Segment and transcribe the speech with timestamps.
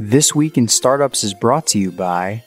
[0.00, 2.42] This Week in Startups is brought to you by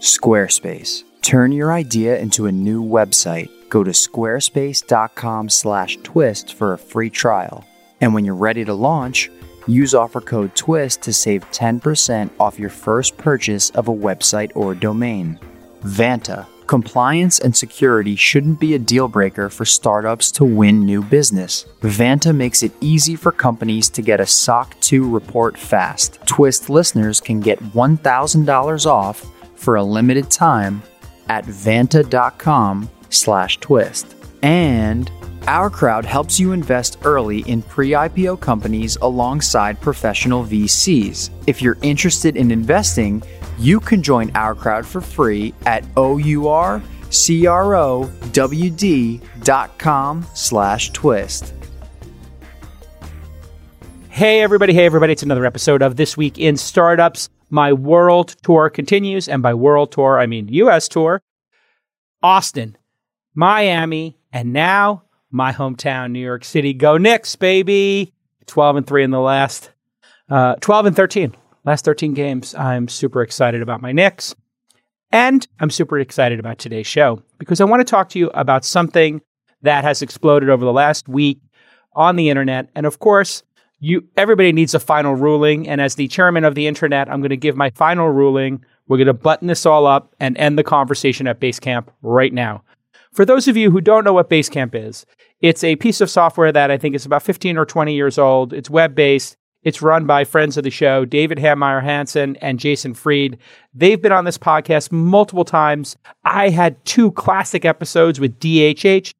[0.00, 1.02] Squarespace.
[1.22, 3.48] Turn your idea into a new website.
[3.70, 7.64] Go to squarespace.com/twist for a free trial.
[8.02, 9.30] And when you're ready to launch,
[9.66, 14.74] use offer code TWIST to save 10% off your first purchase of a website or
[14.74, 15.38] domain.
[15.84, 16.46] Vanta.
[16.66, 21.66] Compliance and security shouldn't be a deal breaker for startups to win new business.
[21.82, 26.18] Vanta makes it easy for companies to get a SOC 2 report fast.
[26.26, 29.26] Twist listeners can get $1,000 off
[29.56, 30.82] for a limited time
[31.28, 34.14] at vanta.com slash twist.
[34.42, 35.10] And
[35.46, 41.28] our crowd helps you invest early in pre IPO companies alongside professional VCs.
[41.46, 43.22] If you're interested in investing,
[43.58, 46.82] you can join our crowd for free at OURCROWD.com
[50.34, 51.54] slash twist.
[54.08, 54.72] Hey, everybody.
[54.72, 55.12] Hey, everybody.
[55.12, 57.28] It's another episode of This Week in Startups.
[57.50, 59.28] My world tour continues.
[59.28, 61.20] And by world tour, I mean US tour.
[62.22, 62.76] Austin,
[63.34, 66.72] Miami, and now my hometown, New York City.
[66.72, 68.12] Go Knicks, baby.
[68.46, 69.70] 12 and 3 in the last,
[70.30, 71.34] uh, 12 and 13
[71.64, 72.54] last 13 games.
[72.54, 74.34] I'm super excited about my Knicks.
[75.10, 78.64] And I'm super excited about today's show because I want to talk to you about
[78.64, 79.22] something
[79.62, 81.40] that has exploded over the last week
[81.94, 82.68] on the internet.
[82.74, 83.42] And of course,
[83.78, 85.68] you everybody needs a final ruling.
[85.68, 88.64] And as the chairman of the internet, I'm going to give my final ruling.
[88.88, 92.62] We're going to button this all up and end the conversation at Basecamp right now.
[93.12, 95.06] For those of you who don't know what Basecamp is,
[95.40, 98.52] it's a piece of software that I think is about 15 or 20 years old.
[98.52, 99.36] It's web based.
[99.64, 103.38] It's run by friends of the show, David Heinemeier Hansson and Jason Fried.
[103.72, 105.96] They've been on this podcast multiple times.
[106.24, 109.14] I had two classic episodes with DHH,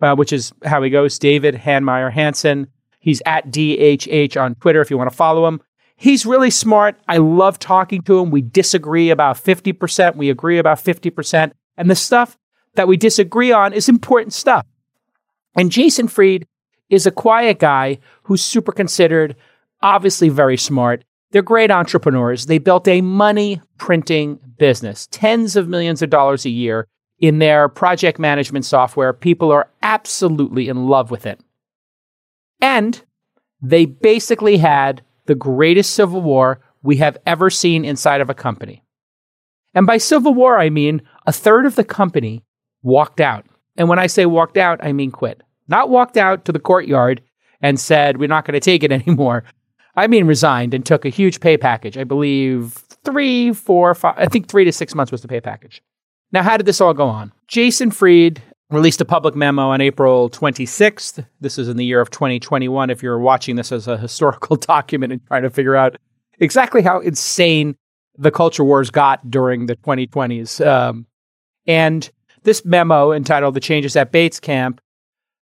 [0.00, 2.68] uh, which is how he goes, David Heinemeier Hansson.
[3.00, 5.60] He's at DHH on Twitter if you want to follow him.
[5.96, 6.98] He's really smart.
[7.08, 8.30] I love talking to him.
[8.30, 10.16] We disagree about 50%.
[10.16, 11.52] We agree about 50%.
[11.76, 12.38] And the stuff
[12.74, 14.64] that we disagree on is important stuff.
[15.56, 16.46] And Jason Fried
[16.88, 19.36] is a quiet guy who's super considered,
[19.82, 21.04] obviously very smart.
[21.30, 22.46] They're great entrepreneurs.
[22.46, 26.86] They built a money printing business, tens of millions of dollars a year
[27.18, 29.12] in their project management software.
[29.12, 31.40] People are absolutely in love with it.
[32.60, 33.02] And
[33.62, 38.82] they basically had the greatest civil war we have ever seen inside of a company.
[39.74, 42.42] And by civil war, I mean a third of the company
[42.82, 43.46] walked out.
[43.76, 45.42] And when I say walked out, I mean quit.
[45.68, 47.22] Not walked out to the courtyard
[47.60, 49.44] and said, we're not going to take it anymore.
[50.00, 51.98] I mean, resigned and took a huge pay package.
[51.98, 52.72] I believe
[53.04, 55.82] three, four, five, I think three to six months was the pay package.
[56.32, 57.32] Now, how did this all go on?
[57.48, 61.26] Jason Fried released a public memo on April 26th.
[61.42, 62.88] This is in the year of 2021.
[62.88, 65.98] If you're watching this as a historical document and trying to figure out
[66.38, 67.76] exactly how insane
[68.16, 70.66] the culture wars got during the 2020s.
[70.66, 71.06] Um,
[71.66, 72.10] and
[72.44, 74.78] this memo entitled The Changes at Basecamp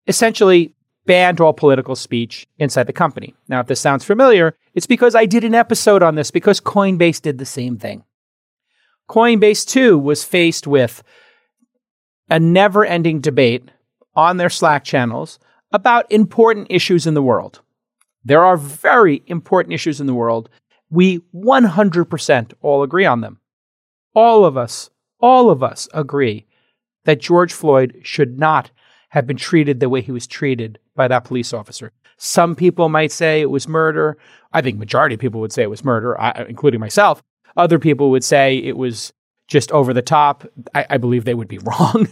[0.06, 0.74] essentially
[1.08, 3.34] banned all political speech inside the company.
[3.48, 7.22] Now, if this sounds familiar, it's because I did an episode on this because Coinbase
[7.22, 8.04] did the same thing.
[9.08, 11.02] Coinbase, too, was faced with
[12.28, 13.70] a never ending debate
[14.14, 15.38] on their Slack channels
[15.72, 17.62] about important issues in the world.
[18.22, 20.50] There are very important issues in the world.
[20.90, 23.40] We 100% all agree on them.
[24.14, 24.90] All of us,
[25.20, 26.44] all of us agree
[27.06, 28.70] that George Floyd should not
[29.08, 31.92] have been treated the way he was treated by that police officer.
[32.18, 34.18] Some people might say it was murder.
[34.52, 37.22] I think majority of people would say it was murder, I, including myself.
[37.56, 39.12] Other people would say it was
[39.46, 40.46] just over the top.
[40.74, 42.08] I, I believe they would be wrong,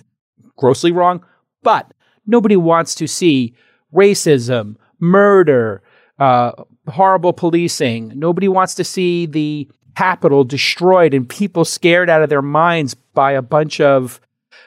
[0.56, 1.24] grossly wrong.
[1.62, 1.92] But
[2.26, 3.54] nobody wants to see
[3.92, 5.82] racism, murder,
[6.18, 6.52] uh,
[6.88, 8.12] horrible policing.
[8.14, 13.32] Nobody wants to see the Capitol destroyed and people scared out of their minds by
[13.32, 14.20] a bunch of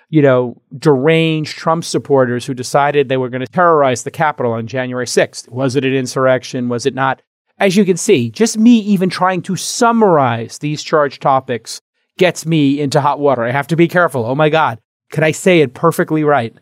[0.09, 4.67] you know, deranged Trump supporters who decided they were going to terrorize the Capitol on
[4.67, 5.49] January 6th.
[5.49, 6.67] Was it an insurrection?
[6.67, 7.21] Was it not?
[7.59, 11.81] As you can see, just me even trying to summarize these charged topics
[12.17, 13.43] gets me into hot water.
[13.43, 14.25] I have to be careful.
[14.25, 14.79] Oh my God,
[15.11, 16.53] could I say it perfectly right?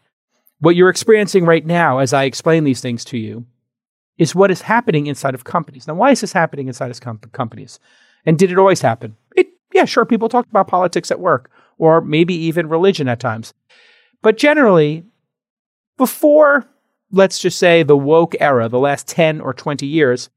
[0.59, 3.45] What you're experiencing right now, as I explain these things to you,
[4.17, 5.87] is what is happening inside of companies.
[5.87, 7.79] Now, why is this happening inside of com- companies?
[8.25, 9.15] And did it always happen?
[9.35, 10.05] It, yeah, sure.
[10.05, 13.53] People talk about politics at work or maybe even religion at times.
[14.21, 15.03] But generally,
[15.97, 16.65] before,
[17.11, 20.29] let's just say, the woke era, the last 10 or 20 years,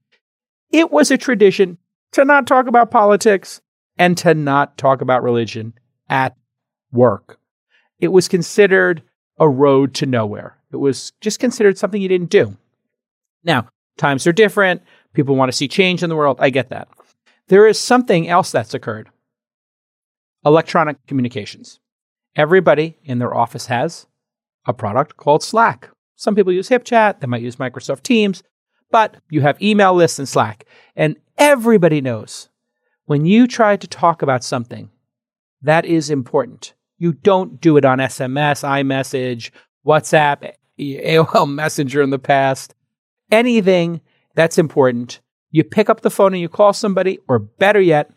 [0.71, 1.79] it was a tradition
[2.13, 3.61] to not talk about politics
[3.99, 5.75] and to not talk about religion
[6.09, 6.37] at
[6.93, 7.39] work.
[7.99, 9.03] It was considered
[9.39, 10.57] a road to nowhere.
[10.73, 12.57] It was just considered something you didn't do.
[13.45, 14.83] Now, times are different.
[15.13, 16.39] People want to see change in the world.
[16.41, 16.89] I get that.
[17.49, 19.11] There is something else that's occurred
[20.45, 21.81] electronic communications.
[22.37, 24.07] Everybody in their office has
[24.67, 25.91] a product called Slack.
[26.17, 28.43] Some people use HipChat, they might use Microsoft Teams,
[28.91, 30.65] but you have email lists and Slack.
[30.95, 32.49] And everybody knows
[33.07, 34.91] when you try to talk about something
[35.63, 39.51] that is important, you don't do it on SMS, iMessage,
[39.87, 42.75] WhatsApp, AOL Messenger in the past,
[43.31, 44.01] anything
[44.35, 45.21] that's important.
[45.51, 48.11] You pick up the phone and you call somebody, or better yet,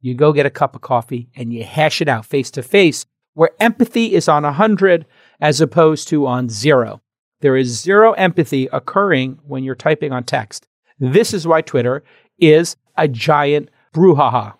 [0.00, 3.06] you go get a cup of coffee and you hash it out face to face,
[3.34, 5.06] where empathy is on 100
[5.40, 7.00] as opposed to on zero.
[7.40, 10.66] There is zero empathy occurring when you're typing on text.
[10.98, 12.02] This is why Twitter
[12.38, 14.54] is a giant brouhaha,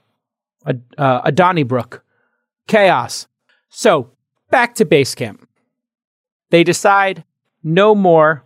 [0.65, 2.05] a, uh, a Donnybrook,
[2.69, 3.27] chaos.
[3.69, 4.13] So
[4.51, 5.41] back to Basecamp.
[6.51, 7.25] They decide
[7.63, 8.45] no more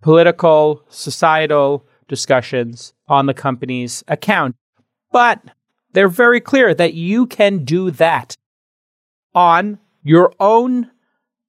[0.00, 4.56] political, societal discussions on the company's account.
[5.12, 5.42] But
[5.98, 8.36] they're very clear that you can do that
[9.34, 10.88] on your own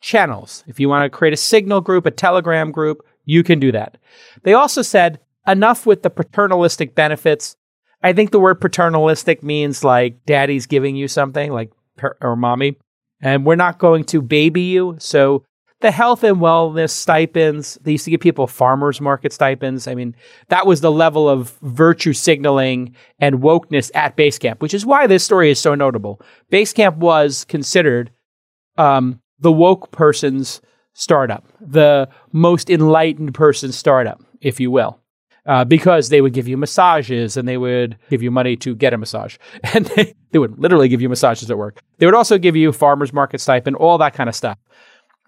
[0.01, 0.63] channels.
[0.65, 3.99] If you want to create a signal group, a telegram group, you can do that.
[4.41, 7.55] They also said enough with the paternalistic benefits.
[8.01, 11.71] I think the word paternalistic means like daddy's giving you something, like
[12.19, 12.75] or mommy,
[13.21, 14.95] and we're not going to baby you.
[14.97, 15.43] So
[15.81, 19.87] the health and wellness stipends, they used to give people farmers market stipends.
[19.87, 20.15] I mean,
[20.49, 25.23] that was the level of virtue signaling and wokeness at Basecamp, which is why this
[25.23, 26.21] story is so notable.
[26.51, 28.11] Basecamp was considered
[28.77, 30.61] um, the woke person's
[30.93, 34.99] startup, the most enlightened person's startup, if you will.
[35.45, 38.93] Uh, because they would give you massages and they would give you money to get
[38.93, 39.37] a massage.
[39.73, 41.81] And they, they would literally give you massages at work.
[41.97, 44.59] They would also give you farmer's market stipend, all that kind of stuff.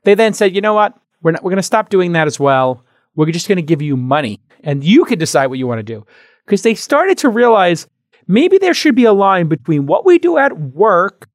[0.03, 0.97] They then said, you know what?
[1.21, 2.83] We're, we're going to stop doing that as well.
[3.15, 5.83] We're just going to give you money and you can decide what you want to
[5.83, 6.05] do.
[6.45, 7.87] Because they started to realize
[8.27, 11.29] maybe there should be a line between what we do at work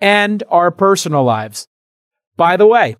[0.00, 1.68] and our personal lives.
[2.36, 2.96] By the way,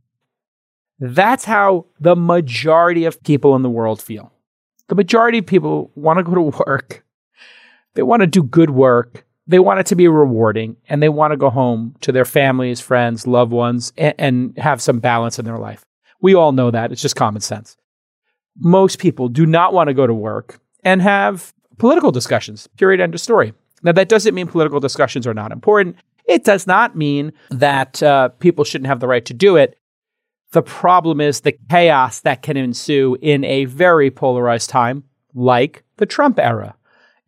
[0.98, 4.32] that's how the majority of people in the world feel.
[4.88, 7.04] The majority of people want to go to work.
[7.94, 11.32] They want to do good work they want it to be rewarding and they want
[11.32, 15.46] to go home to their families, friends, loved ones, and, and, have some balance in
[15.46, 15.84] their life.
[16.20, 16.92] We all know that.
[16.92, 17.76] It's just common sense.
[18.58, 23.14] Most people do not want to go to work and have political discussions, period, end
[23.14, 23.54] of story.
[23.82, 25.96] Now, that doesn't mean political discussions are not important.
[26.26, 29.78] It does not mean that uh, people shouldn't have the right to do it.
[30.52, 35.04] The problem is the chaos that can ensue in a very polarized time,
[35.34, 36.74] like the Trump era.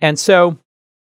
[0.00, 0.58] And so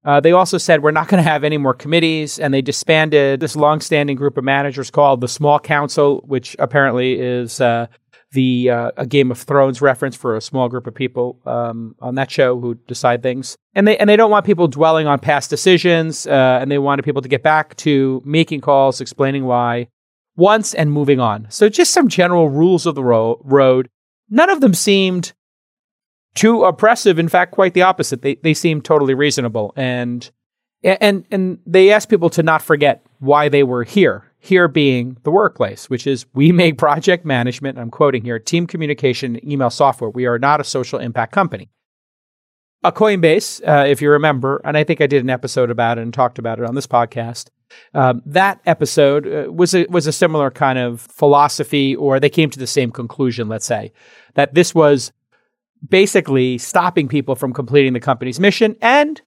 [0.06, 3.40] uh, they also said we're not going to have any more committees, and they disbanded
[3.40, 7.88] this long-standing group of managers called the Small Council, which apparently is uh,
[8.30, 12.14] the uh, a Game of Thrones reference for a small group of people um, on
[12.14, 13.56] that show who decide things.
[13.74, 17.04] And they and they don't want people dwelling on past decisions, uh, and they wanted
[17.04, 19.88] people to get back to making calls, explaining why
[20.36, 21.46] once, and moving on.
[21.50, 23.88] So just some general rules of the ro- road.
[24.28, 25.32] None of them seemed
[26.36, 27.18] too oppressive.
[27.18, 28.22] In fact, quite the opposite.
[28.22, 30.30] They they seem totally reasonable, and
[30.84, 34.22] and and they ask people to not forget why they were here.
[34.38, 37.78] Here being the workplace, which is we make project management.
[37.78, 40.10] I'm quoting here: team communication, email software.
[40.10, 41.70] We are not a social impact company.
[42.84, 46.02] A Coinbase, uh, if you remember, and I think I did an episode about it
[46.02, 47.48] and talked about it on this podcast.
[47.94, 52.48] Um, that episode uh, was a, was a similar kind of philosophy, or they came
[52.50, 53.48] to the same conclusion.
[53.48, 53.92] Let's say
[54.34, 55.10] that this was
[55.86, 58.76] basically stopping people from completing the company's mission.
[58.80, 59.20] And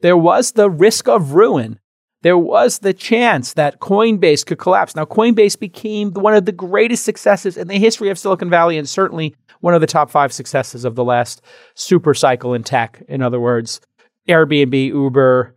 [0.00, 1.78] there was the risk of ruin.
[2.22, 4.96] There was the chance that Coinbase could collapse.
[4.96, 8.88] Now, Coinbase became one of the greatest successes in the history of Silicon Valley and
[8.88, 11.42] certainly one of the top five successes of the last
[11.74, 13.02] super cycle in tech.
[13.08, 13.80] In other words,
[14.28, 15.54] Airbnb, Uber,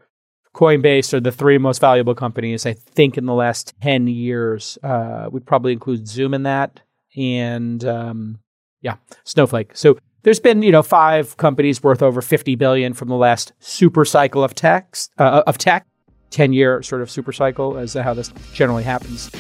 [0.53, 4.77] Coinbase are the three most valuable companies, I think, in the last 10 years.
[4.83, 6.81] Uh, we'd probably include Zoom in that.
[7.15, 8.39] And um,
[8.81, 9.75] yeah, Snowflake.
[9.75, 14.05] So there's been you know five companies worth over 50 billion from the last super
[14.05, 15.85] cycle of tech uh, of tech
[16.31, 19.31] 10 year sort of super cycle as how this generally happens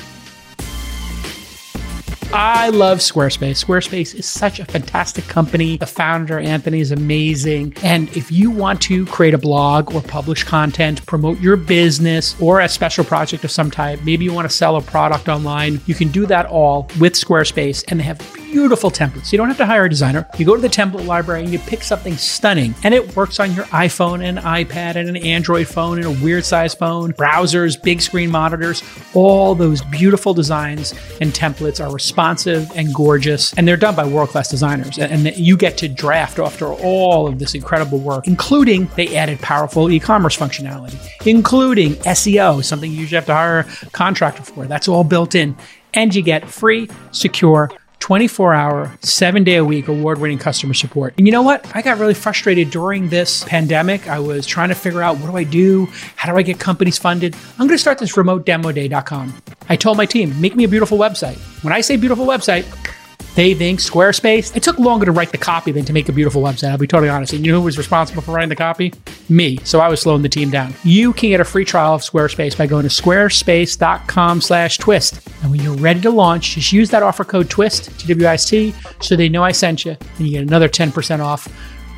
[2.31, 3.65] I love Squarespace.
[3.65, 5.77] Squarespace is such a fantastic company.
[5.77, 7.73] The founder, Anthony, is amazing.
[7.81, 12.59] And if you want to create a blog or publish content, promote your business or
[12.59, 15.95] a special project of some type, maybe you want to sell a product online, you
[15.95, 17.83] can do that all with Squarespace.
[17.87, 19.31] And they have beautiful templates.
[19.31, 20.27] You don't have to hire a designer.
[20.37, 23.53] You go to the template library and you pick something stunning, and it works on
[23.53, 28.01] your iPhone and iPad and an Android phone and a weird size phone, browsers, big
[28.01, 28.83] screen monitors.
[29.15, 34.05] All those beautiful designs and templates are responsive responsive and gorgeous, and they're done by
[34.05, 34.99] world class designers.
[34.99, 39.89] And you get to draft after all of this incredible work, including they added powerful
[39.89, 44.65] e commerce functionality, including SEO, something you usually have to hire a contractor for.
[44.65, 45.55] That's all built in.
[45.93, 51.13] And you get free, secure, 24 hour, seven day a week award winning customer support.
[51.17, 51.69] And you know what?
[51.75, 54.07] I got really frustrated during this pandemic.
[54.07, 55.87] I was trying to figure out what do I do?
[56.15, 57.35] How do I get companies funded?
[57.53, 59.41] I'm going to start this remotedemoday.com.
[59.69, 61.37] I told my team, make me a beautiful website.
[61.63, 62.65] When I say beautiful website,
[63.35, 64.55] they think Squarespace.
[64.55, 66.71] It took longer to write the copy than to make a beautiful website.
[66.71, 67.33] I'll be totally honest.
[67.33, 68.93] And you know who was responsible for writing the copy?
[69.29, 69.57] Me.
[69.63, 70.73] So I was slowing the team down.
[70.83, 75.27] You can get a free trial of Squarespace by going to squarespace.com slash twist.
[75.41, 79.29] And when you're ready to launch, just use that offer code TWIST, T-W-I-S-T, so they
[79.29, 79.91] know I sent you.
[80.17, 81.47] And you get another 10% off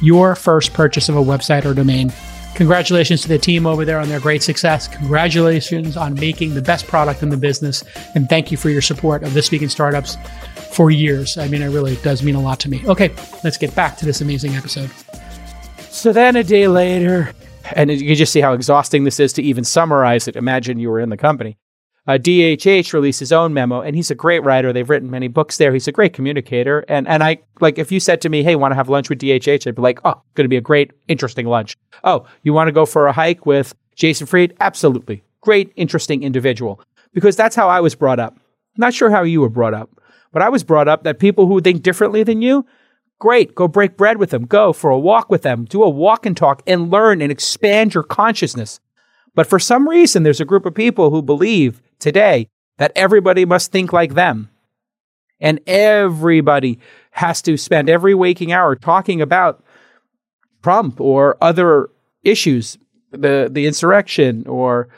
[0.01, 2.11] your first purchase of a website or domain.
[2.55, 4.87] Congratulations to the team over there on their great success.
[4.87, 7.83] Congratulations on making the best product in the business.
[8.13, 10.17] And thank you for your support of This Week in Startups
[10.71, 11.37] for years.
[11.37, 12.81] I mean, it really does mean a lot to me.
[12.85, 13.13] Okay,
[13.43, 14.89] let's get back to this amazing episode.
[15.89, 17.33] So then a day later,
[17.73, 20.35] and you just see how exhausting this is to even summarize it.
[20.35, 21.57] Imagine you were in the company.
[22.07, 24.73] Uh, DHH released his own memo, and he's a great writer.
[24.73, 25.71] They've written many books there.
[25.71, 26.83] He's a great communicator.
[26.87, 29.19] And and I like if you said to me, "Hey, want to have lunch with
[29.19, 32.69] DHH?" I'd be like, "Oh, going to be a great, interesting lunch." Oh, you want
[32.69, 34.55] to go for a hike with Jason Fried?
[34.59, 36.81] Absolutely, great, interesting individual.
[37.13, 38.39] Because that's how I was brought up.
[38.77, 39.89] Not sure how you were brought up.
[40.31, 42.65] But I was brought up that people who think differently than you,
[43.19, 46.25] great, go break bread with them, go for a walk with them, do a walk
[46.25, 48.79] and talk and learn and expand your consciousness.
[49.35, 52.47] But for some reason, there's a group of people who believe today
[52.77, 54.49] that everybody must think like them.
[55.39, 56.79] And everybody
[57.11, 59.63] has to spend every waking hour talking about
[60.61, 61.89] Trump or other
[62.23, 62.77] issues,
[63.11, 64.89] the, the insurrection or,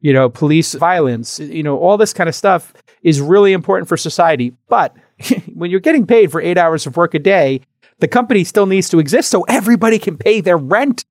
[0.00, 2.72] you know, police violence, you know, all this kind of stuff
[3.02, 4.54] is really important for society.
[4.68, 4.96] But
[5.54, 7.62] when you're getting paid for eight hours of work a day,
[7.98, 11.04] the company still needs to exist so everybody can pay their rent,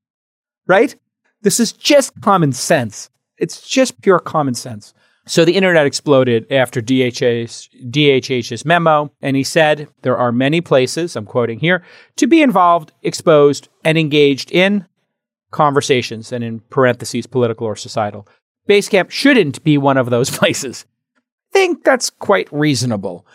[0.68, 0.96] right?
[1.42, 3.10] This is just common sense.
[3.38, 4.94] It's just pure common sense.
[5.28, 11.16] So the internet exploded after DHH's, DHH's memo, and he said there are many places,
[11.16, 11.84] I'm quoting here,
[12.18, 14.88] to be involved, exposed, and engaged in
[15.52, 18.28] conversations, and in parentheses, political or societal.
[18.68, 20.86] Basecamp shouldn't be one of those places
[21.52, 23.26] think that's quite reasonable.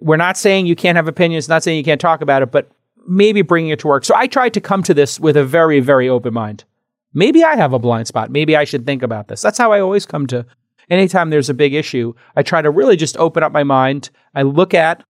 [0.00, 2.70] We're not saying you can't have opinions, not saying you can't talk about it, but
[3.06, 4.04] maybe bringing it to work.
[4.04, 6.64] So I tried to come to this with a very, very open mind.
[7.14, 8.30] Maybe I have a blind spot.
[8.30, 9.42] Maybe I should think about this.
[9.42, 10.46] That's how I always come to
[10.88, 12.14] anytime there's a big issue.
[12.36, 14.10] I try to really just open up my mind.
[14.34, 15.04] I look at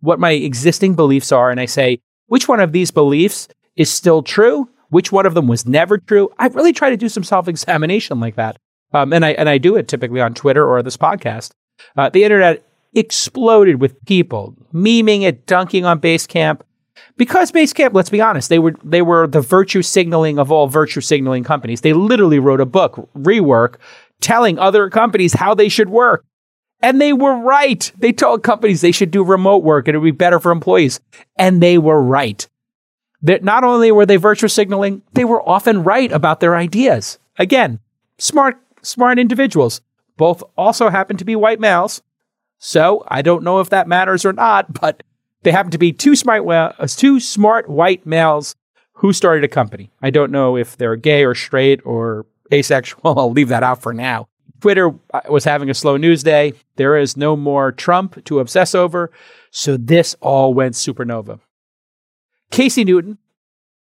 [0.00, 4.22] what my existing beliefs are and I say, which one of these beliefs is still
[4.22, 4.68] true?
[4.90, 6.30] Which one of them was never true?
[6.38, 8.58] I really try to do some self examination like that.
[8.92, 11.52] Um, and I and I do it typically on Twitter or this podcast.
[11.96, 16.60] Uh, the internet exploded with people memeing it, dunking on Basecamp.
[17.16, 21.00] Because Basecamp, let's be honest, they were they were the virtue signaling of all virtue
[21.00, 21.80] signaling companies.
[21.80, 23.76] They literally wrote a book, Rework,
[24.20, 26.24] telling other companies how they should work.
[26.80, 27.90] And they were right.
[27.98, 31.00] They told companies they should do remote work and it would be better for employees.
[31.36, 32.48] And they were right.
[33.22, 37.18] That not only were they virtue signaling, they were often right about their ideas.
[37.36, 37.80] Again,
[38.18, 39.80] smart, smart individuals.
[40.18, 42.02] Both also happen to be white males.
[42.58, 45.02] So I don't know if that matters or not, but
[45.42, 48.54] they happen to be two smart, uh, two smart white males
[48.94, 49.90] who started a company.
[50.02, 53.00] I don't know if they're gay or straight or asexual.
[53.18, 54.28] I'll leave that out for now.
[54.60, 56.52] Twitter uh, was having a slow news day.
[56.74, 59.12] There is no more Trump to obsess over.
[59.52, 61.38] So this all went supernova.
[62.50, 63.18] Casey Newton,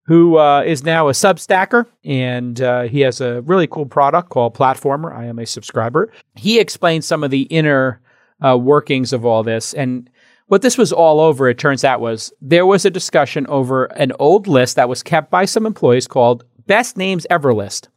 [0.06, 4.54] who uh, is now a Substacker, and uh, he has a really cool product called
[4.54, 5.14] Platformer.
[5.14, 6.12] I am a subscriber.
[6.34, 8.00] He explains some of the inner
[8.44, 9.72] uh, workings of all this.
[9.72, 10.10] And
[10.46, 14.12] what this was all over, it turns out, was there was a discussion over an
[14.18, 17.88] old list that was kept by some employees called Best Names Ever List,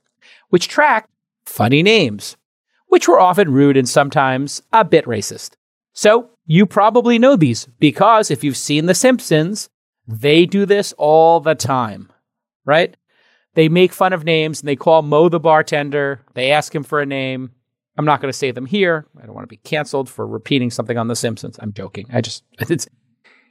[0.50, 1.10] which tracked
[1.46, 2.38] funny names,
[2.88, 5.52] which were often rude and sometimes a bit racist.
[5.94, 9.70] So you probably know these because if you've seen The Simpsons,
[10.08, 12.12] they do this all the time,
[12.66, 12.96] right?
[13.56, 16.22] They make fun of names and they call Mo the bartender.
[16.34, 17.52] They ask him for a name.
[17.98, 19.08] I'm not going to say them here.
[19.22, 21.58] I don't want to be canceled for repeating something on The Simpsons.
[21.60, 22.06] I'm joking.
[22.14, 22.88] I just, it's,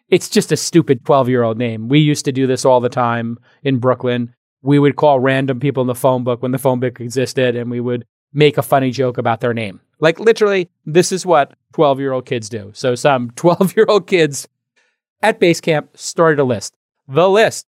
[0.08, 1.88] it's just a stupid 12 year old name.
[1.88, 4.32] We used to do this all the time in Brooklyn.
[4.62, 7.70] We would call random people in the phone book when the phone book existed and
[7.70, 9.80] we would make a funny joke about their name.
[9.98, 12.70] Like literally, this is what 12 year old kids do.
[12.75, 14.46] So some 12 year old kids
[15.23, 16.75] at Basecamp started a list.
[17.08, 17.66] The list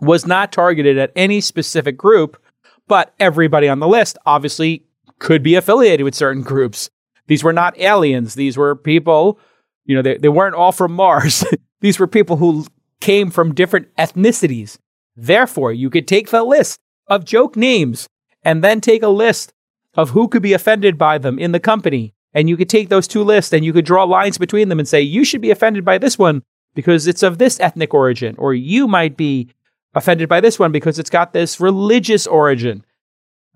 [0.00, 2.40] was not targeted at any specific group,
[2.88, 4.84] but everybody on the list obviously
[5.18, 6.90] could be affiliated with certain groups.
[7.26, 8.34] These were not aliens.
[8.34, 9.38] These were people
[9.84, 11.44] You know, they, they weren't all from Mars.
[11.80, 12.66] These were people who
[13.00, 14.78] came from different ethnicities.
[15.16, 18.08] Therefore, you could take the list of joke names
[18.42, 19.52] and then take a list
[19.94, 22.14] of who could be offended by them in the company.
[22.32, 24.86] And you could take those two lists and you could draw lines between them and
[24.86, 26.42] say, you should be offended by this one
[26.74, 29.48] because it's of this ethnic origin, or you might be
[29.94, 32.84] offended by this one because it's got this religious origin.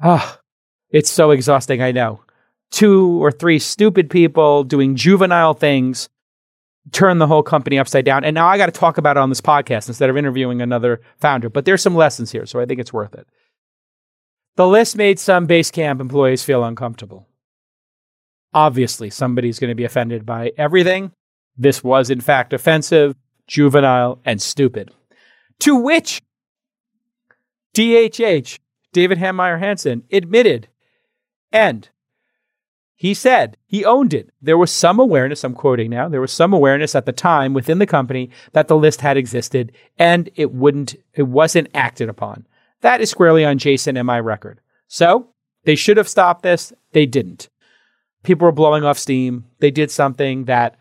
[0.02, 0.40] Ah,
[0.90, 2.21] it's so exhausting, I know.
[2.71, 6.09] Two or three stupid people doing juvenile things
[6.93, 8.25] turn the whole company upside down.
[8.25, 11.00] And now I got to talk about it on this podcast instead of interviewing another
[11.19, 11.49] founder.
[11.49, 13.26] But there's some lessons here, so I think it's worth it.
[14.57, 17.26] The list made some Basecamp employees feel uncomfortable.
[18.54, 21.12] Obviously, somebody's going to be offended by everything.
[21.56, 23.14] This was, in fact, offensive,
[23.46, 24.92] juvenile, and stupid.
[25.61, 26.23] To which
[27.75, 28.58] DHH,
[28.92, 30.68] David Heinemeier Hansson, admitted.
[31.52, 31.88] And
[32.94, 34.30] he said he owned it.
[34.40, 37.78] There was some awareness, I'm quoting now, there was some awareness at the time within
[37.78, 42.46] the company that the list had existed and it wouldn't, it wasn't acted upon.
[42.80, 44.61] That is squarely on Jason and my record.
[44.87, 45.28] So
[45.64, 46.73] they should have stopped this.
[46.92, 47.49] They didn't.
[48.25, 49.45] People were blowing off steam.
[49.61, 50.76] They did something that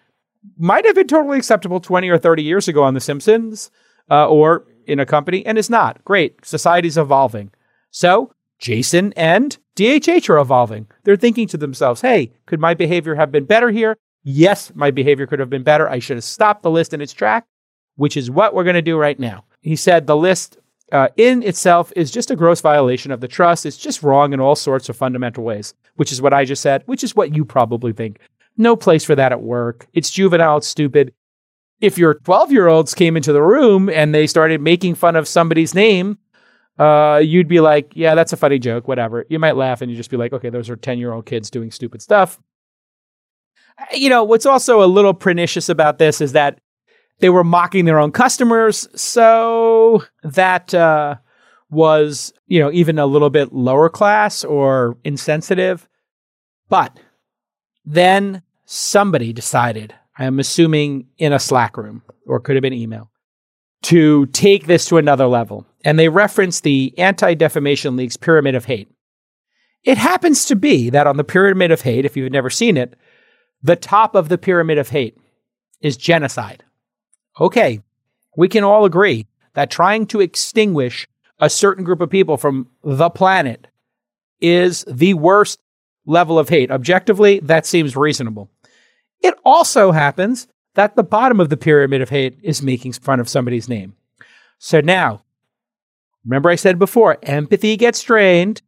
[0.57, 3.69] might have been totally acceptable 20 or 30 years ago on The Simpsons
[4.09, 6.03] uh, or in a company, and it's not.
[6.03, 6.45] Great.
[6.45, 7.51] Society's evolving.
[7.91, 10.87] So Jason and DHH are evolving.
[11.03, 13.97] They're thinking to themselves, hey, could my behavior have been better here?
[14.23, 15.89] Yes, my behavior could have been better.
[15.89, 17.45] I should have stopped the list in its track,
[17.95, 19.45] which is what we're going to do right now.
[19.61, 20.57] He said the list
[20.93, 23.65] uh, in itself is just a gross violation of the trust.
[23.65, 26.83] It's just wrong in all sorts of fundamental ways, which is what I just said,
[26.85, 28.19] which is what you probably think.
[28.57, 29.87] No place for that at work.
[29.93, 31.13] It's juvenile, it's stupid.
[31.81, 35.27] If your 12 year olds came into the room and they started making fun of
[35.27, 36.19] somebody's name,
[36.77, 39.25] uh, you'd be like, yeah, that's a funny joke, whatever.
[39.29, 41.49] You might laugh and you'd just be like, okay, those are 10 year old kids
[41.49, 42.39] doing stupid stuff.
[43.91, 46.59] You know, what's also a little pernicious about this is that
[47.19, 48.87] they were mocking their own customers.
[48.99, 51.15] So that uh,
[51.69, 55.87] was, you know, even a little bit lower class or insensitive.
[56.69, 56.99] But
[57.85, 63.09] then somebody decided, I'm assuming in a Slack room or could have been email,
[63.83, 65.65] to take this to another level.
[65.83, 68.89] And they referenced the Anti Defamation League's Pyramid of Hate.
[69.83, 72.95] It happens to be that on the Pyramid of Hate, if you've never seen it,
[73.61, 75.17] the top of the Pyramid of Hate
[75.81, 76.63] is genocide
[77.39, 77.81] okay,
[78.35, 81.07] we can all agree that trying to extinguish
[81.39, 83.67] a certain group of people from the planet
[84.39, 85.59] is the worst
[86.05, 86.71] level of hate.
[86.71, 88.49] Objectively, that seems reasonable.
[89.21, 93.29] It also happens that the bottom of the pyramid of hate is making fun of
[93.29, 93.95] somebody's name.
[94.57, 95.21] So now,
[96.25, 98.61] remember I said before, empathy gets strained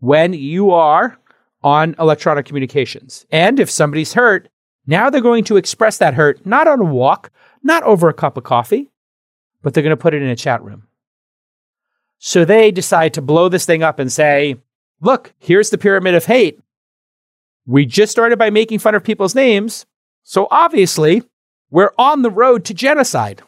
[0.00, 1.18] when you are
[1.62, 3.24] on electronic communications.
[3.30, 4.48] And if somebody's hurt,
[4.86, 7.30] now they're going to express that hurt not on a walk,
[7.62, 8.90] not over a cup of coffee,
[9.62, 10.86] but they're going to put it in a chat room.
[12.18, 14.56] So they decide to blow this thing up and say,
[15.00, 16.60] look, here's the pyramid of hate.
[17.66, 19.86] We just started by making fun of people's names.
[20.22, 21.22] So obviously,
[21.70, 23.42] we're on the road to genocide.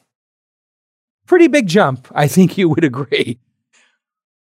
[1.27, 3.39] Pretty big jump, I think you would agree.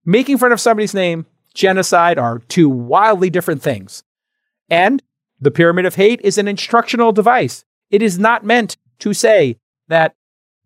[0.05, 4.03] Making fun of somebody's name, genocide are two wildly different things.
[4.69, 5.03] And
[5.41, 7.65] the pyramid of hate is an instructional device.
[7.91, 9.57] It is not meant to say
[9.89, 10.15] that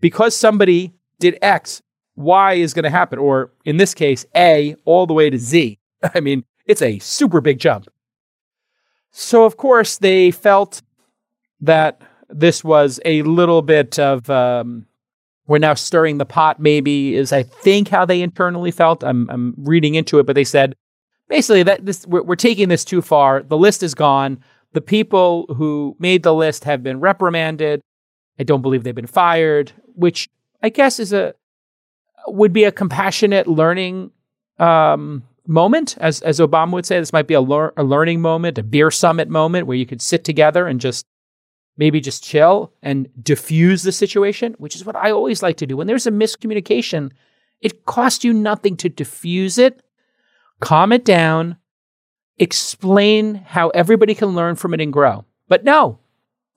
[0.00, 1.80] because somebody did X,
[2.16, 5.78] Y is going to happen, or in this case, A all the way to Z.
[6.14, 7.88] I mean, it's a super big jump.
[9.10, 10.82] So, of course, they felt
[11.60, 14.86] that this was a little bit of, um,
[15.46, 19.04] we're now stirring the pot, maybe, is I think how they internally felt.
[19.04, 20.74] I'm, I'm reading into it, but they said
[21.28, 23.42] basically that this, we're, we're taking this too far.
[23.42, 24.42] The list is gone.
[24.74, 27.80] The people who made the list have been reprimanded.
[28.38, 30.28] I don't believe they've been fired, which
[30.62, 31.34] I guess is a
[32.26, 34.10] would be a compassionate learning
[34.58, 36.98] um, moment, as as Obama would say.
[36.98, 40.02] This might be a, lear- a learning moment, a beer summit moment where you could
[40.02, 41.06] sit together and just
[41.76, 45.76] maybe just chill and diffuse the situation, which is what I always like to do.
[45.76, 47.12] When there's a miscommunication,
[47.60, 49.82] it costs you nothing to diffuse it,
[50.60, 51.58] calm it down,
[52.38, 55.24] explain how everybody can learn from it and grow.
[55.48, 55.98] But no,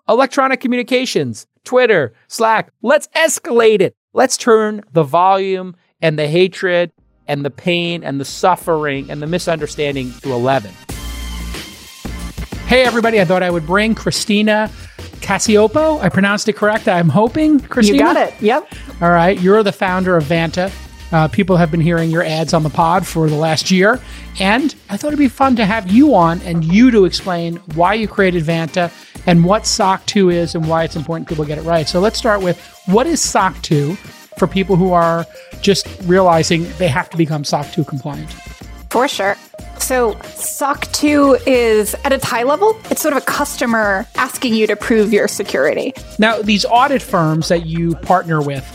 [0.08, 3.96] electronic communications, Twitter, Slack, let's escalate it.
[4.13, 6.92] Let's turn the volume and the hatred
[7.28, 10.72] and the pain and the suffering and the misunderstanding to 11.
[12.68, 14.72] Hey, everybody, I thought I would bring Christina
[15.22, 16.02] Cacioppo.
[16.02, 16.88] I pronounced it correct.
[16.88, 17.98] I'm hoping, Christina.
[17.98, 18.42] You got it.
[18.42, 18.74] Yep.
[19.02, 19.40] All right.
[19.40, 20.72] You're the founder of Vanta.
[21.12, 24.00] Uh, people have been hearing your ads on the pod for the last year.
[24.39, 27.93] And I thought it'd be fun to have you on and you to explain why
[27.93, 28.91] you created Vanta
[29.26, 31.88] and what SOC 2 is and why it's important people get it right.
[31.88, 33.96] So let's start with what is SOC 2
[34.38, 35.26] for people who are
[35.62, 38.32] just realizing they have to become SOC 2 compliant?
[38.89, 39.36] For sure.
[39.80, 44.67] So, SOC 2 is at its high level, it's sort of a customer asking you
[44.67, 45.93] to prove your security.
[46.20, 48.65] Now, these audit firms that you partner with,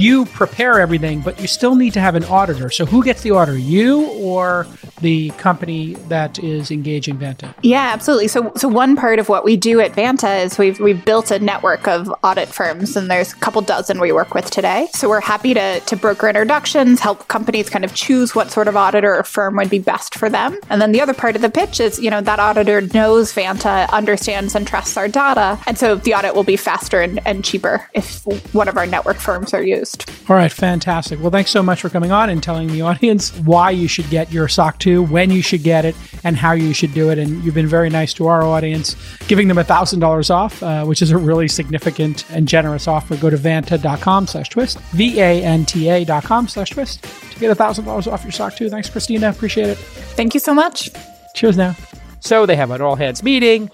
[0.00, 2.70] you prepare everything, but you still need to have an auditor.
[2.70, 4.66] So, who gets the auditor, you or
[5.00, 7.54] the company that is engaging Vanta?
[7.62, 8.28] Yeah, absolutely.
[8.28, 11.38] So, so one part of what we do at Vanta is we've we've built a
[11.38, 14.88] network of audit firms, and there's a couple dozen we work with today.
[14.92, 18.76] So we're happy to to broker introductions, help companies kind of choose what sort of
[18.76, 20.58] auditor or firm would be best for them.
[20.70, 23.90] And then the other part of the pitch is, you know, that auditor knows Vanta,
[23.90, 27.88] understands and trusts our data, and so the audit will be faster and, and cheaper
[27.94, 29.87] if one of our network firms are used.
[30.28, 31.20] All right, fantastic.
[31.20, 34.32] Well, thanks so much for coming on and telling the audience why you should get
[34.32, 37.18] your SOC 2, when you should get it, and how you should do it.
[37.18, 38.96] And you've been very nice to our audience,
[39.26, 43.16] giving them $1,000 off, uh, which is a really significant and generous offer.
[43.16, 48.32] Go to vanta.com slash twist, V-A-N-T-A dot com slash twist to get $1,000 off your
[48.32, 48.70] SOC 2.
[48.70, 49.30] Thanks, Christina.
[49.30, 49.78] Appreciate it.
[49.78, 50.90] Thank you so much.
[51.34, 51.74] Cheers now.
[52.20, 53.70] So they have an all hands meeting,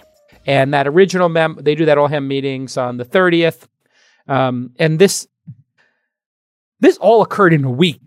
[0.47, 3.67] and that original mem they do that all hands meetings on the thirtieth,
[4.29, 5.27] um, and this
[6.85, 8.01] this all occurred in a week.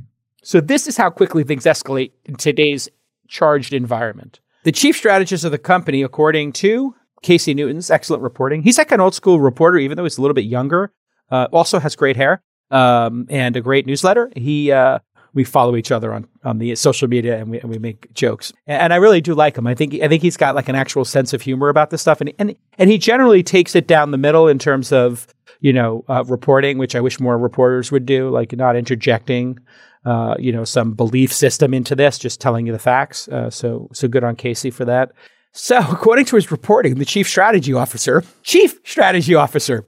[0.44, 2.88] So this is how quickly things escalate in today's
[3.28, 4.40] charged environment.
[4.64, 9.02] The chief strategist of the company, according to Casey Newton's excellent reporting, he's like an
[9.02, 10.92] old school reporter, even though he's a little bit younger.
[11.30, 14.32] Uh, also has great hair um, and a great newsletter.
[14.36, 15.00] He uh,
[15.34, 18.54] we follow each other on on the social media and we, and we make jokes.
[18.66, 19.68] And, and I really do like him.
[19.68, 22.22] I think I think he's got like an actual sense of humor about this stuff,
[22.22, 25.28] and and and he generally takes it down the middle in terms of
[25.60, 29.60] you know uh, reporting, which I wish more reporters would do, like not interjecting.
[30.06, 33.28] Uh, you know, some belief system into this, just telling you the facts.
[33.28, 35.12] Uh, so, so good on Casey for that.
[35.52, 39.86] So, according to his reporting, the chief strategy officer, chief strategy officer,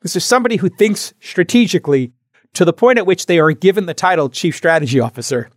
[0.00, 2.12] this is somebody who thinks strategically
[2.54, 5.50] to the point at which they are given the title chief strategy officer,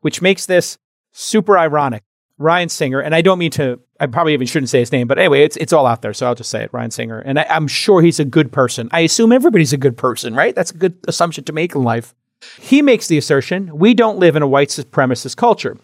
[0.00, 0.76] which makes this
[1.12, 2.02] super ironic.
[2.38, 5.18] Ryan Singer, and I don't mean to, I probably even shouldn't say his name, but
[5.18, 7.20] anyway, it's it's all out there, so I'll just say it, Ryan Singer.
[7.20, 8.88] And I, I'm sure he's a good person.
[8.92, 10.54] I assume everybody's a good person, right?
[10.54, 12.14] That's a good assumption to make in life.
[12.58, 15.76] He makes the assertion we don't live in a white supremacist culture.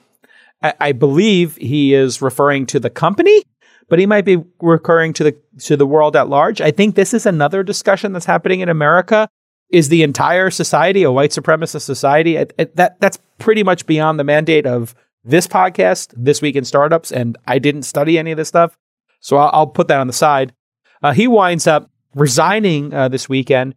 [0.62, 3.44] I, I, believe he is referring to the company,
[3.88, 6.60] but he might be referring to the to the world at large.
[6.60, 9.28] I think this is another discussion that's happening in America.
[9.70, 12.34] Is the entire society a white supremacist society?
[12.74, 14.94] That that's pretty much beyond the mandate of
[15.28, 18.78] this podcast, this week in startups, and I didn't study any of this stuff,
[19.20, 20.54] so I'll, I'll put that on the side.
[21.02, 23.74] Uh, he winds up resigning uh, this weekend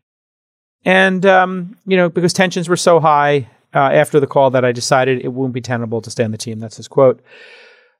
[0.86, 4.72] and, um, you know, because tensions were so high uh, after the call that I
[4.72, 6.60] decided it won't be tenable to stay on the team.
[6.60, 7.22] That's his quote.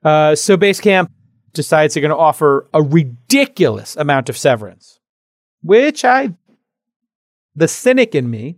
[0.04, 1.10] Uh, so Basecamp
[1.54, 5.00] decides they're going to offer a ridiculous amount of severance,
[5.62, 6.34] which I,
[7.56, 8.58] the cynic in me,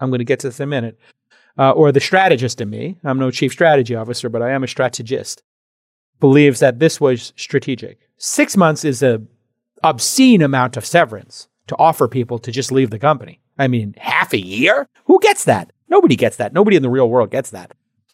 [0.00, 0.98] I'm going to get to this in a minute,
[1.58, 4.68] uh, or the strategist in me, I'm no chief strategy officer, but I am a
[4.68, 5.42] strategist,
[6.20, 7.98] believes that this was strategic.
[8.18, 9.22] Six months is a
[9.82, 13.40] obscene amount of severance to offer people to just leave the company.
[13.58, 14.88] I mean, half a year?
[15.06, 15.72] Who gets that?
[15.88, 16.52] Nobody gets that.
[16.52, 17.72] Nobody in the real world gets that.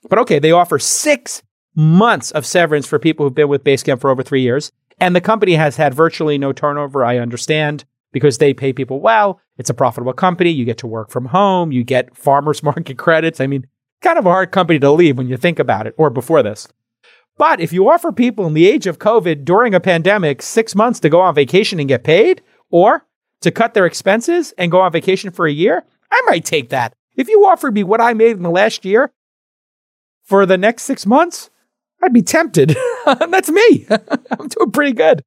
[0.09, 1.42] But okay, they offer six
[1.74, 4.72] months of severance for people who've been with Basecamp for over three years.
[5.00, 7.05] And the company has had virtually no turnover.
[7.05, 9.40] I understand because they pay people well.
[9.59, 10.51] It's a profitable company.
[10.51, 11.72] You get to work from home.
[11.72, 13.40] You get farmers market credits.
[13.40, 13.66] I mean,
[14.01, 16.68] kind of a hard company to leave when you think about it or before this.
[17.38, 21.01] But if you offer people in the age of COVID during a pandemic six months
[21.01, 23.07] to go on vacation and get paid, or
[23.40, 26.92] to cut their expenses and go on vacation for a year, I might take that.
[27.16, 29.12] If you offered me what I made in the last year
[30.22, 31.51] for the next six months,
[32.03, 32.77] I'd be tempted.
[33.07, 33.87] That's me.
[34.31, 35.22] I'm doing pretty good.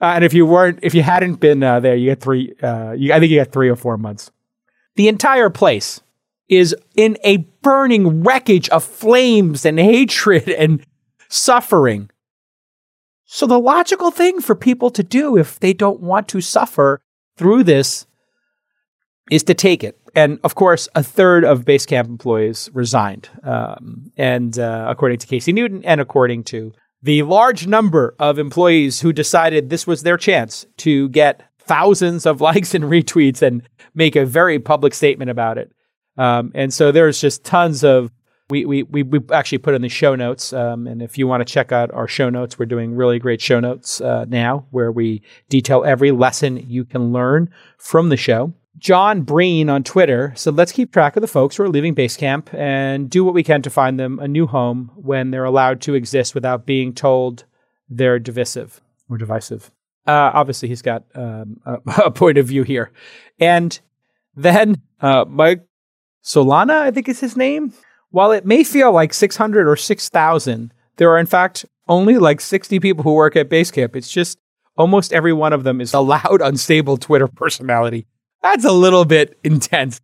[0.00, 2.54] Uh, and if you weren't, if you hadn't been uh, there, you get three.
[2.62, 4.30] Uh, you, I think you get three or four months.
[4.96, 6.00] The entire place
[6.48, 10.84] is in a burning wreckage of flames and hatred and
[11.28, 12.10] suffering.
[13.24, 17.00] So the logical thing for people to do if they don't want to suffer
[17.38, 18.06] through this
[19.30, 19.98] is to take it.
[20.14, 23.30] And of course, a third of Basecamp employees resigned.
[23.42, 29.00] Um, and uh, according to Casey Newton, and according to the large number of employees
[29.00, 33.62] who decided this was their chance to get thousands of likes and retweets and
[33.94, 35.72] make a very public statement about it.
[36.16, 38.10] Um, and so there's just tons of
[38.50, 40.52] we, we, we, we actually put in the show notes.
[40.52, 43.40] Um, and if you want to check out our show notes, we're doing really great
[43.40, 48.52] show notes uh, now where we detail every lesson you can learn from the show.
[48.78, 52.52] John Breen on Twitter said, let's keep track of the folks who are leaving Basecamp
[52.54, 55.94] and do what we can to find them a new home when they're allowed to
[55.94, 57.44] exist without being told
[57.88, 59.70] they're divisive or divisive.
[60.06, 62.90] Uh, obviously, he's got um, a, a, point of view here.
[63.38, 63.78] And
[64.34, 65.64] then uh, Mike
[66.24, 67.72] Solana, I think is his name.
[68.10, 72.80] While it may feel like 600 or 6,000, there are in fact only like 60
[72.80, 73.96] people who work at Basecamp.
[73.96, 74.38] It's just
[74.76, 78.06] almost every one of them is a loud, unstable Twitter personality.
[78.42, 80.00] That's a little bit intense.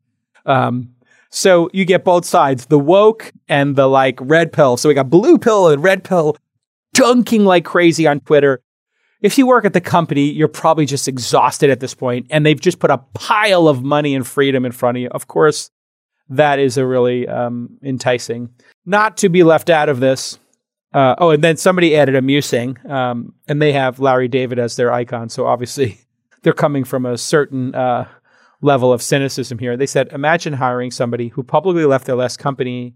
[0.46, 0.94] Um,
[1.30, 4.76] so you get both sides, the woke and the like red pill.
[4.76, 6.36] So we got blue pill and red pill
[6.94, 8.60] dunking like crazy on Twitter.
[9.20, 12.60] If you work at the company, you're probably just exhausted at this point, and they've
[12.60, 15.08] just put a pile of money and freedom in front of you.
[15.08, 15.70] Of course,
[16.28, 18.50] that is a really um, enticing.
[18.86, 20.38] Not to be left out of this.
[20.94, 24.92] Uh, oh, and then somebody added amusing, um, and they have Larry David as their
[24.92, 25.28] icon.
[25.28, 25.98] So obviously,
[26.42, 28.08] they're coming from a certain uh,
[28.60, 29.76] level of cynicism here.
[29.76, 32.94] They said, imagine hiring somebody who publicly left their last company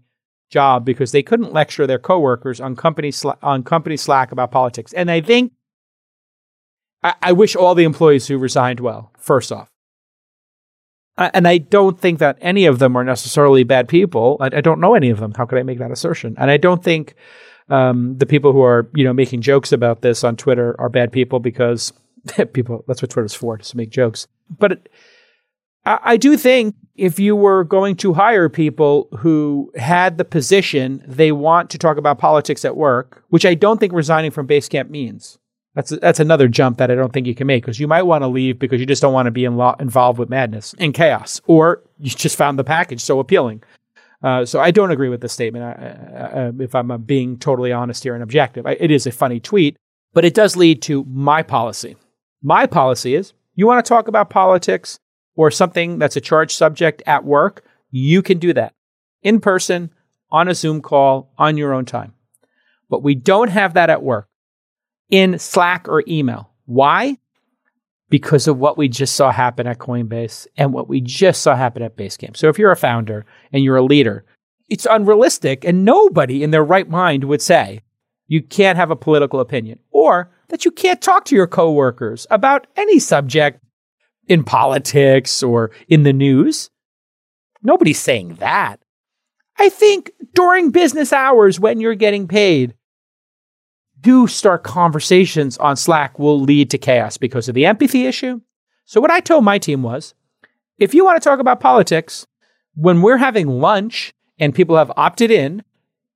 [0.49, 4.93] job because they couldn't lecture their coworkers on company on company Slack about politics.
[4.93, 5.53] And I think
[7.01, 9.11] I, I wish all the employees who resigned well.
[9.17, 9.69] First off,
[11.17, 14.37] and I don't think that any of them are necessarily bad people.
[14.39, 15.33] I, I, don't know any of them.
[15.35, 16.35] How could I make that assertion?
[16.39, 17.13] And I don't think
[17.69, 21.11] um, the people who are you know making jokes about this on Twitter are bad
[21.11, 21.93] people because
[22.53, 22.83] people.
[22.87, 24.27] That's what Twitter's for, to make jokes.
[24.49, 24.89] But it,
[25.85, 31.03] I, I do think if you were going to hire people who had the position
[31.07, 34.89] they want to talk about politics at work, which I don't think resigning from Basecamp
[34.89, 35.39] means.
[35.75, 38.21] That's that's another jump that I don't think you can make because you might want
[38.21, 40.93] to leave because you just don't want to be in lo- involved with madness and
[40.93, 43.63] chaos, or you just found the package so appealing.
[44.21, 45.65] Uh, so I don't agree with the statement.
[45.65, 49.11] I, I, if I'm uh, being totally honest here and objective, I, it is a
[49.11, 49.75] funny tweet,
[50.13, 51.95] but it does lead to my policy.
[52.43, 54.99] My policy is: you want to talk about politics
[55.35, 58.73] or something that's a charged subject at work, you can do that
[59.21, 59.91] in person
[60.31, 62.13] on a Zoom call on your own time.
[62.89, 64.27] But we don't have that at work
[65.09, 66.49] in Slack or email.
[66.65, 67.17] Why?
[68.09, 71.81] Because of what we just saw happen at Coinbase and what we just saw happen
[71.81, 72.37] at Basecamp.
[72.37, 74.25] So if you're a founder and you're a leader,
[74.69, 77.81] it's unrealistic and nobody in their right mind would say
[78.27, 82.67] you can't have a political opinion or that you can't talk to your coworkers about
[82.75, 83.59] any subject
[84.27, 86.69] in politics or in the news.
[87.61, 88.79] Nobody's saying that.
[89.57, 92.75] I think during business hours when you're getting paid,
[94.01, 98.41] do start conversations on Slack will lead to chaos because of the empathy issue.
[98.85, 100.13] So, what I told my team was
[100.77, 102.27] if you want to talk about politics,
[102.75, 105.63] when we're having lunch and people have opted in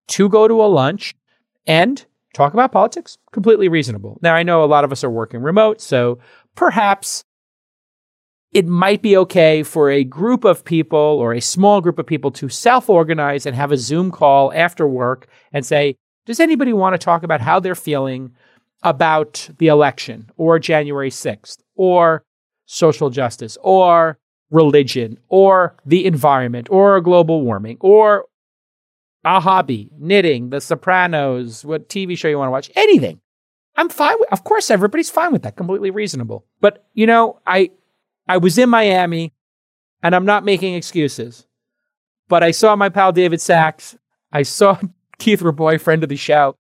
[0.08, 1.16] to go to a lunch
[1.66, 4.20] and talk about politics, completely reasonable.
[4.22, 6.20] Now, I know a lot of us are working remote, so
[6.56, 7.24] perhaps
[8.52, 12.32] it might be okay for a group of people or a small group of people
[12.32, 16.94] to self organize and have a Zoom call after work and say, Does anybody want
[16.94, 18.32] to talk about how they're feeling
[18.84, 22.24] about the election or January 6th or
[22.66, 24.18] social justice or
[24.50, 28.26] religion or the environment or global warming or
[29.26, 33.20] a hobby, knitting, The Sopranos, what TV show you want to watch, anything.
[33.76, 36.46] I'm fine with, of course, everybody's fine with that, completely reasonable.
[36.62, 37.72] But, you know, I,
[38.28, 39.34] I was in Miami,
[40.04, 41.46] and I'm not making excuses,
[42.28, 43.98] but I saw my pal David Sacks.
[44.32, 44.80] I saw
[45.20, 46.56] Keith Rabois, friend of the show,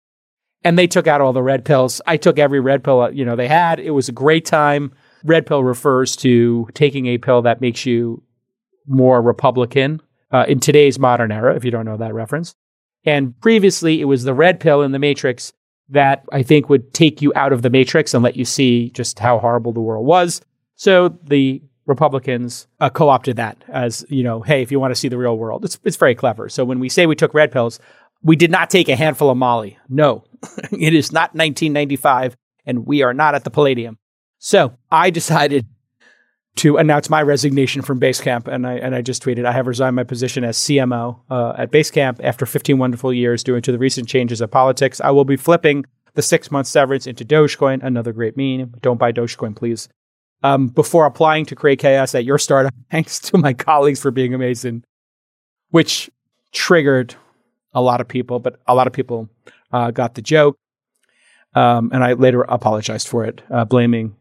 [0.63, 2.01] and they took out all the red pills.
[2.07, 3.79] I took every red pill uh, you know they had.
[3.79, 4.93] It was a great time.
[5.23, 8.23] Red pill refers to taking a pill that makes you
[8.85, 10.01] more Republican
[10.31, 11.55] uh, in today's modern era.
[11.55, 12.55] If you don't know that reference,
[13.05, 15.53] and previously it was the red pill in the Matrix
[15.89, 19.19] that I think would take you out of the Matrix and let you see just
[19.19, 20.41] how horrible the world was.
[20.77, 25.07] So the Republicans uh, co-opted that as you know, hey, if you want to see
[25.07, 26.47] the real world, it's it's very clever.
[26.49, 27.79] So when we say we took red pills,
[28.21, 29.77] we did not take a handful of Molly.
[29.89, 30.23] No,
[30.71, 32.35] it is not 1995,
[32.65, 33.97] and we are not at the Palladium.
[34.37, 35.65] So I decided
[36.57, 39.95] to announce my resignation from Basecamp, and I and I just tweeted, I have resigned
[39.95, 44.07] my position as CMO uh, at Basecamp after 15 wonderful years due to the recent
[44.07, 45.01] changes of politics.
[45.01, 48.73] I will be flipping the six month severance into Dogecoin, another great meme.
[48.81, 49.89] Don't buy Dogecoin, please
[50.43, 52.73] um, before applying to create chaos at your startup.
[52.91, 54.83] Thanks to my colleagues for being amazing,
[55.69, 56.09] which
[56.51, 57.15] triggered
[57.73, 59.29] a lot of people, but a lot of people
[59.71, 60.57] uh, got the joke.
[61.53, 64.15] Um, and I later apologized for it, uh, blaming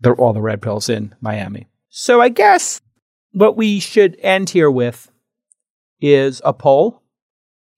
[0.00, 1.66] the, all the red pills in Miami.
[1.88, 2.80] So I guess
[3.32, 5.10] what we should end here with
[6.00, 7.02] is a poll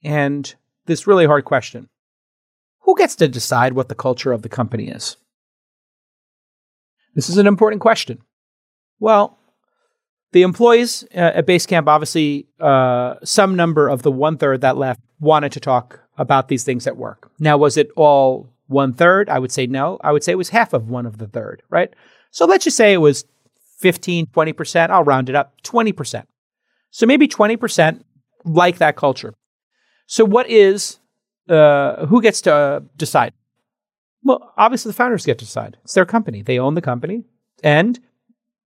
[0.02, 0.54] and
[0.86, 1.88] this really hard question
[2.80, 5.16] Who gets to decide what the culture of the company is?
[7.14, 8.18] This is an important question.
[8.98, 9.38] Well,
[10.32, 15.00] the employees uh, at Basecamp, obviously, uh, some number of the one third that left
[15.18, 17.30] wanted to talk about these things at work.
[17.38, 19.28] Now, was it all one third?
[19.28, 19.98] I would say no.
[20.02, 21.92] I would say it was half of one of the third, right?
[22.30, 23.24] So let's just say it was
[23.78, 24.90] 15, 20%.
[24.90, 26.24] I'll round it up 20%.
[26.90, 28.02] So maybe 20%
[28.44, 29.34] like that culture.
[30.06, 30.98] So what is,
[31.48, 33.32] uh, who gets to uh, decide?
[34.22, 35.78] Well, obviously the founders get to decide.
[35.84, 36.42] It's their company.
[36.42, 37.24] They own the company.
[37.62, 37.98] And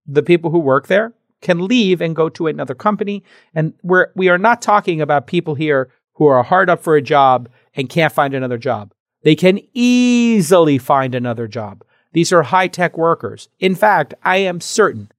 [0.05, 3.23] the people who work there can leave and go to another company.
[3.53, 7.01] And we're, we are not talking about people here who are hard up for a
[7.01, 8.93] job and can't find another job.
[9.23, 11.83] They can easily find another job.
[12.13, 13.49] These are high tech workers.
[13.59, 15.11] In fact, I am certain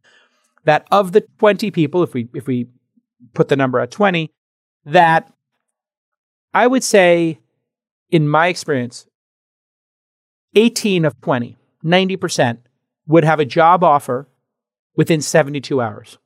[0.64, 2.68] that of the 20 people, if we, if we
[3.34, 4.30] put the number at 20,
[4.86, 5.32] that
[6.54, 7.40] I would say,
[8.10, 9.06] in my experience,
[10.56, 12.58] 18 of 20, 90%
[13.06, 14.26] would have a job offer
[14.96, 16.18] within 72 hours.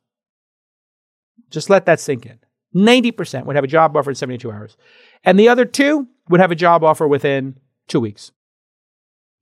[1.50, 2.38] Just let that sink in.
[2.74, 4.76] 90% would have a job offer in 72 hours.
[5.24, 7.56] And the other two would have a job offer within
[7.88, 8.30] two weeks.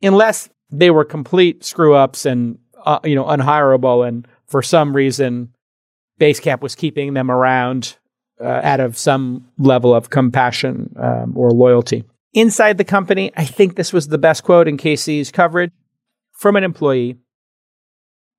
[0.03, 4.07] Unless they were complete screw ups and, uh, you know, unhireable.
[4.07, 5.53] And for some reason,
[6.19, 7.97] Basecamp was keeping them around
[8.41, 12.05] uh, out of some level of compassion um, or loyalty.
[12.39, 15.73] Inside the company, I think this was the best quote in Casey's coverage
[16.33, 17.19] from an employee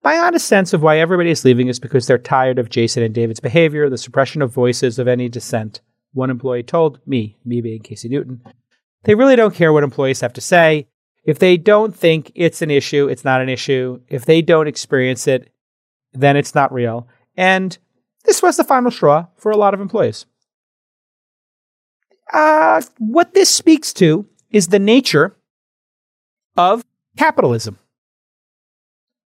[0.03, 3.13] my honest sense of why everybody is leaving is because they're tired of Jason and
[3.13, 5.81] David's behavior, the suppression of voices of any dissent.
[6.13, 8.41] One employee told me, me being Casey Newton,
[9.03, 10.87] they really don't care what employees have to say.
[11.25, 13.99] If they don't think it's an issue, it's not an issue.
[14.07, 15.51] If they don't experience it,
[16.13, 17.07] then it's not real.
[17.35, 17.77] And
[18.23, 20.25] this was the final straw for a lot of employees.
[22.31, 25.35] Uh, what this speaks to is the nature
[26.55, 26.83] of
[27.17, 27.77] capitalism.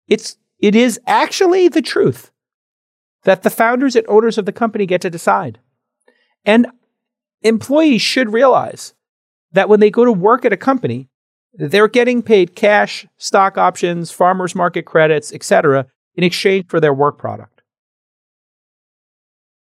[0.08, 2.30] It's it is actually the truth
[3.24, 5.58] that the founders and owners of the company get to decide.
[6.44, 6.68] And
[7.42, 8.94] employees should realize
[9.52, 11.08] that when they go to work at a company,
[11.52, 17.18] they're getting paid cash, stock options, farmers market credits, etc., in exchange for their work
[17.18, 17.62] product.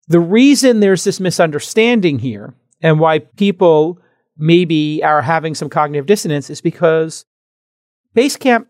[0.08, 4.00] The reason there's this misunderstanding here and why people
[4.38, 7.26] maybe are having some cognitive dissonance is because
[8.16, 8.68] Basecamp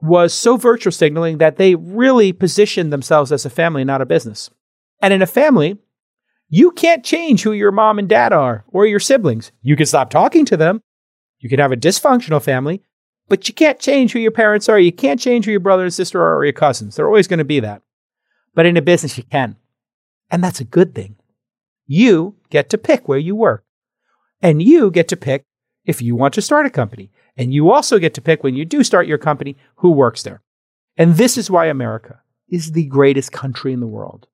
[0.00, 4.50] was so virtue signaling that they really positioned themselves as a family, not a business.
[5.00, 5.78] And in a family,
[6.48, 9.52] you can't change who your mom and dad are or your siblings.
[9.62, 10.82] You can stop talking to them.
[11.38, 12.82] You can have a dysfunctional family,
[13.28, 14.78] but you can't change who your parents are.
[14.78, 16.96] You can't change who your brother and sister are or your cousins.
[16.96, 17.82] They're always going to be that.
[18.54, 19.56] But in a business, you can.
[20.30, 21.16] And that's a good thing.
[21.86, 23.64] You get to pick where you work.
[24.42, 25.44] And you get to pick
[25.84, 27.10] if you want to start a company.
[27.36, 30.42] And you also get to pick when you do start your company who works there.
[30.96, 34.28] And this is why America is the greatest country in the world.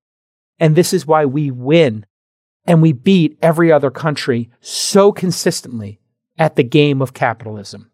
[0.59, 2.05] And this is why we win
[2.67, 6.01] and we beat every other country so consistently
[6.37, 7.91] at the game of capitalism.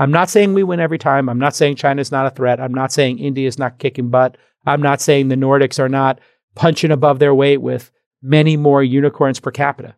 [0.00, 1.28] I'm not saying we win every time.
[1.28, 2.60] I'm not saying China's not a threat.
[2.60, 4.36] I'm not saying India is not kicking butt.
[4.66, 6.20] I'm not saying the Nordics are not
[6.56, 9.94] punching above their weight with many more unicorns per capita.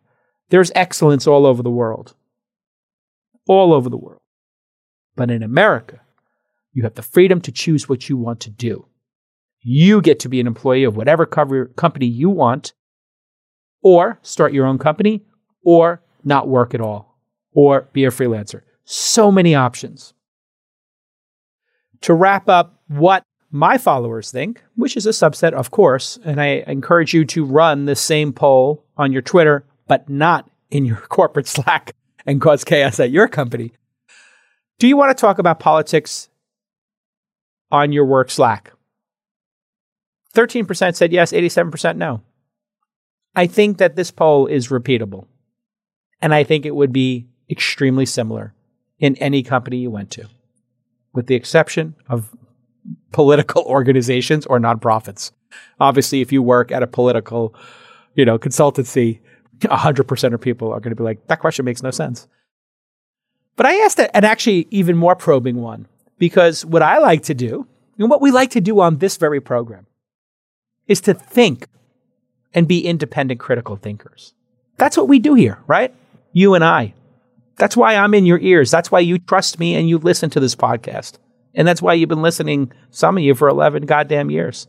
[0.49, 2.13] There's excellence all over the world.
[3.47, 4.21] All over the world.
[5.15, 6.01] But in America,
[6.73, 8.85] you have the freedom to choose what you want to do.
[9.59, 12.73] You get to be an employee of whatever cover, company you want,
[13.83, 15.23] or start your own company,
[15.63, 17.17] or not work at all,
[17.53, 18.61] or be a freelancer.
[18.83, 20.13] So many options.
[22.01, 26.63] To wrap up what my followers think, which is a subset, of course, and I
[26.67, 31.47] encourage you to run the same poll on your Twitter, but not in your corporate
[31.47, 31.93] Slack
[32.25, 33.73] and cause chaos at your company.
[34.79, 36.29] Do you want to talk about politics
[37.71, 38.71] on your work Slack?
[40.33, 42.21] 13% said yes, 87% no.
[43.35, 45.25] I think that this poll is repeatable.
[46.21, 48.53] And I think it would be extremely similar
[48.99, 50.27] in any company you went to,
[51.13, 52.35] with the exception of
[53.11, 55.31] political organizations or nonprofits.
[55.79, 57.55] Obviously, if you work at a political,
[58.15, 59.19] you know, consultancy,
[59.59, 62.27] 100% of people are going to be like, that question makes no sense.
[63.55, 67.67] But I asked an actually even more probing one because what I like to do,
[67.97, 69.85] and what we like to do on this very program,
[70.87, 71.67] is to think
[72.53, 74.33] and be independent critical thinkers.
[74.77, 75.93] That's what we do here, right?
[76.33, 76.93] You and I.
[77.57, 78.71] That's why I'm in your ears.
[78.71, 81.19] That's why you trust me and you listen to this podcast.
[81.53, 84.67] And that's why you've been listening, some of you, for 11 goddamn years.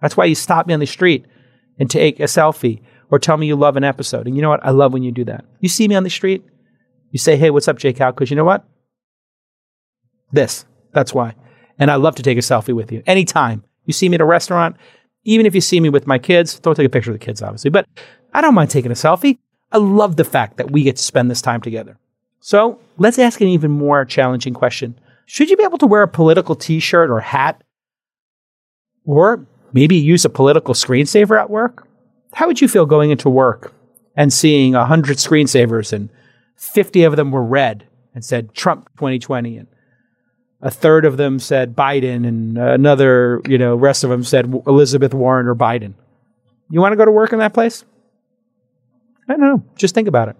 [0.00, 1.26] That's why you stop me on the street
[1.78, 4.26] and take a selfie or tell me you love an episode.
[4.26, 4.64] And you know what?
[4.64, 5.44] I love when you do that.
[5.60, 6.44] You see me on the street,
[7.12, 8.12] you say, hey, what's up, J-Cal?
[8.12, 8.66] Because you know what?
[10.32, 10.64] This.
[10.92, 11.34] That's why.
[11.78, 13.62] And I love to take a selfie with you anytime.
[13.84, 14.76] You see me at a restaurant,
[15.24, 17.42] even if you see me with my kids, don't take a picture of the kids,
[17.42, 17.86] obviously, but
[18.32, 19.38] I don't mind taking a selfie.
[19.72, 21.98] I love the fact that we get to spend this time together.
[22.40, 24.98] So let's ask an even more challenging question.
[25.26, 27.62] Should you be able to wear a political t shirt or hat?
[29.04, 31.86] Or maybe use a political screensaver at work?
[32.32, 33.72] How would you feel going into work
[34.16, 36.08] and seeing 100 screensavers and
[36.56, 39.68] 50 of them were red and said Trump 2020 and
[40.62, 45.12] a third of them said Biden and another, you know, rest of them said Elizabeth
[45.12, 45.94] Warren or Biden.
[46.70, 47.84] You want to go to work in that place?
[49.28, 49.62] I don't know.
[49.76, 50.36] Just think about it.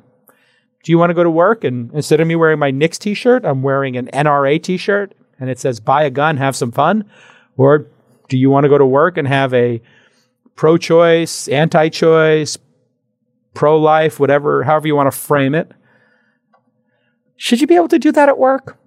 [0.87, 3.45] Do you want to go to work and instead of me wearing my Knicks t-shirt,
[3.45, 7.11] I'm wearing an NRA t-shirt and it says buy a gun, have some fun?
[7.57, 7.89] Or
[8.29, 9.83] do you want to go to work and have a
[10.55, 12.57] pro-choice, anti-choice,
[13.53, 15.73] pro-life, whatever, however you want to frame it?
[17.35, 18.79] Should you be able to do that at work?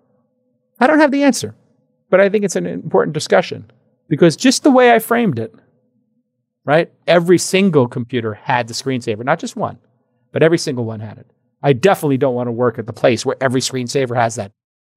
[0.79, 1.53] I don't have the answer,
[2.09, 3.69] but I think it's an important discussion
[4.07, 5.53] because just the way I framed it,
[6.63, 6.93] right?
[7.07, 9.79] Every single computer had the screensaver, not just one,
[10.31, 11.29] but every single one had it.
[11.61, 14.51] I definitely don't want to work at the place where every screensaver has that.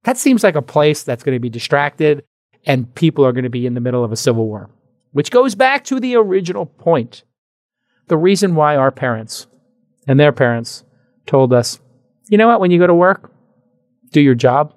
[0.04, 2.24] That seems like a place that's going to be distracted
[2.64, 4.70] and people are going to be in the middle of a civil war,
[5.12, 7.24] which goes back to the original point.
[8.08, 9.46] The reason why our parents
[10.06, 10.84] and their parents
[11.26, 11.80] told us,
[12.28, 13.32] you know what, when you go to work,
[14.10, 14.74] do your job,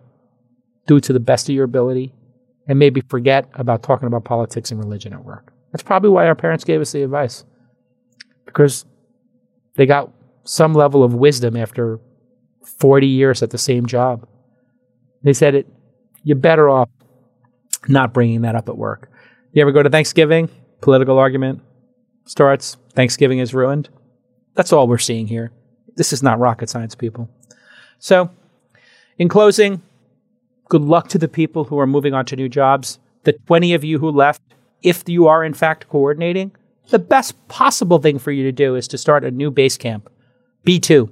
[0.87, 2.13] do it to the best of your ability,
[2.67, 5.53] and maybe forget about talking about politics and religion at work.
[5.71, 7.43] That's probably why our parents gave us the advice.
[8.45, 8.85] Because
[9.75, 10.11] they got
[10.45, 11.99] some level of wisdom after
[12.63, 14.27] 40 years at the same job.
[15.23, 15.67] They said it
[16.23, 16.89] you're better off
[17.87, 19.11] not bringing that up at work.
[19.53, 20.49] You ever go to Thanksgiving?
[20.81, 21.61] Political argument
[22.25, 22.77] starts.
[22.93, 23.89] Thanksgiving is ruined.
[24.55, 25.51] That's all we're seeing here.
[25.95, 27.29] This is not rocket science, people.
[27.99, 28.31] So,
[29.17, 29.81] in closing,
[30.67, 32.99] good luck to the people who are moving on to new jobs.
[33.23, 34.41] The 20 of you who left,
[34.81, 36.51] if you are in fact coordinating,
[36.89, 40.07] the best possible thing for you to do is to start a new Basecamp.
[40.65, 41.09] B2.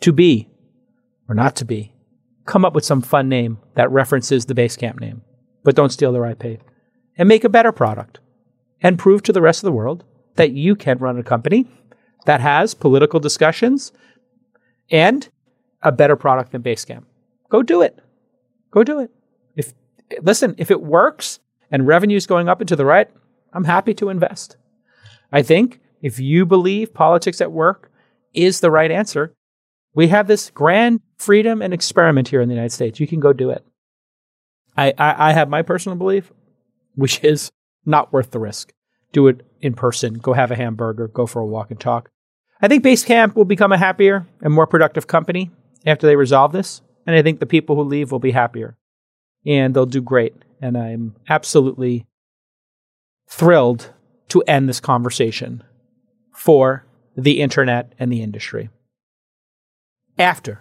[0.00, 0.48] To be
[1.28, 1.94] or not to be.
[2.44, 5.22] Come up with some fun name that references the Basecamp name
[5.64, 6.60] but don't steal their IP.
[7.16, 8.20] And make a better product
[8.80, 10.04] and prove to the rest of the world
[10.36, 11.66] that you can run a company
[12.24, 13.92] that has political discussions
[14.90, 15.28] and
[15.82, 17.04] a better product than Basecamp.
[17.50, 17.98] Go do it.
[18.70, 19.10] Go do it.
[19.56, 19.74] If
[20.22, 21.38] listen, if it works
[21.70, 23.10] and revenue is going up and to the right,
[23.52, 24.56] I'm happy to invest.
[25.30, 27.91] I think if you believe politics at work
[28.34, 29.34] is the right answer,
[29.94, 32.98] we have this grand freedom and experiment here in the United States.
[32.98, 33.64] You can go do it.
[34.76, 36.32] I, I, I have my personal belief,
[36.94, 37.50] which is
[37.84, 38.72] not worth the risk.
[39.12, 40.14] Do it in person.
[40.14, 41.08] Go have a hamburger.
[41.08, 42.10] Go for a walk and talk.
[42.62, 45.50] I think Basecamp will become a happier and more productive company
[45.84, 46.80] after they resolve this.
[47.06, 48.76] And I think the people who leave will be happier
[49.44, 50.34] and they'll do great.
[50.60, 52.06] And I'm absolutely
[53.28, 53.92] thrilled
[54.28, 55.64] to end this conversation
[56.32, 56.86] for
[57.16, 58.70] the internet and the industry.
[60.18, 60.60] After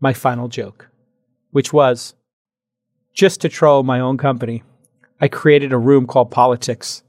[0.00, 0.88] my final joke,
[1.50, 2.14] which was
[3.12, 4.62] just to troll my own company,
[5.20, 7.02] I created a room called Politics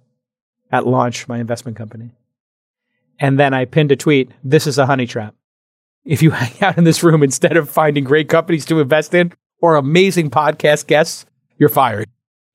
[0.71, 2.11] at launch, my investment company.
[3.19, 5.35] And then I pinned a tweet This is a honey trap.
[6.03, 9.33] If you hang out in this room instead of finding great companies to invest in
[9.61, 11.25] or amazing podcast guests,
[11.57, 12.09] you're fired.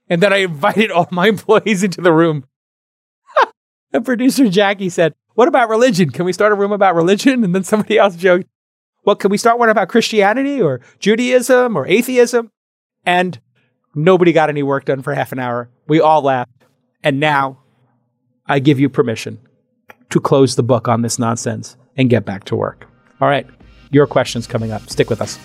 [0.09, 2.45] And then I invited all my employees into the room.
[3.93, 6.09] and producer Jackie said, What about religion?
[6.11, 7.45] Can we start a room about religion?
[7.45, 8.47] And then somebody else joked,
[9.05, 12.51] Well, can we start one about Christianity or Judaism or atheism?
[13.05, 13.39] And
[13.95, 15.69] nobody got any work done for half an hour.
[15.87, 16.51] We all laughed.
[17.05, 17.59] And now
[18.47, 19.39] I give you permission
[20.09, 22.89] to close the book on this nonsense and get back to work.
[23.21, 23.47] All right,
[23.91, 24.89] your questions coming up.
[24.89, 25.39] Stick with us.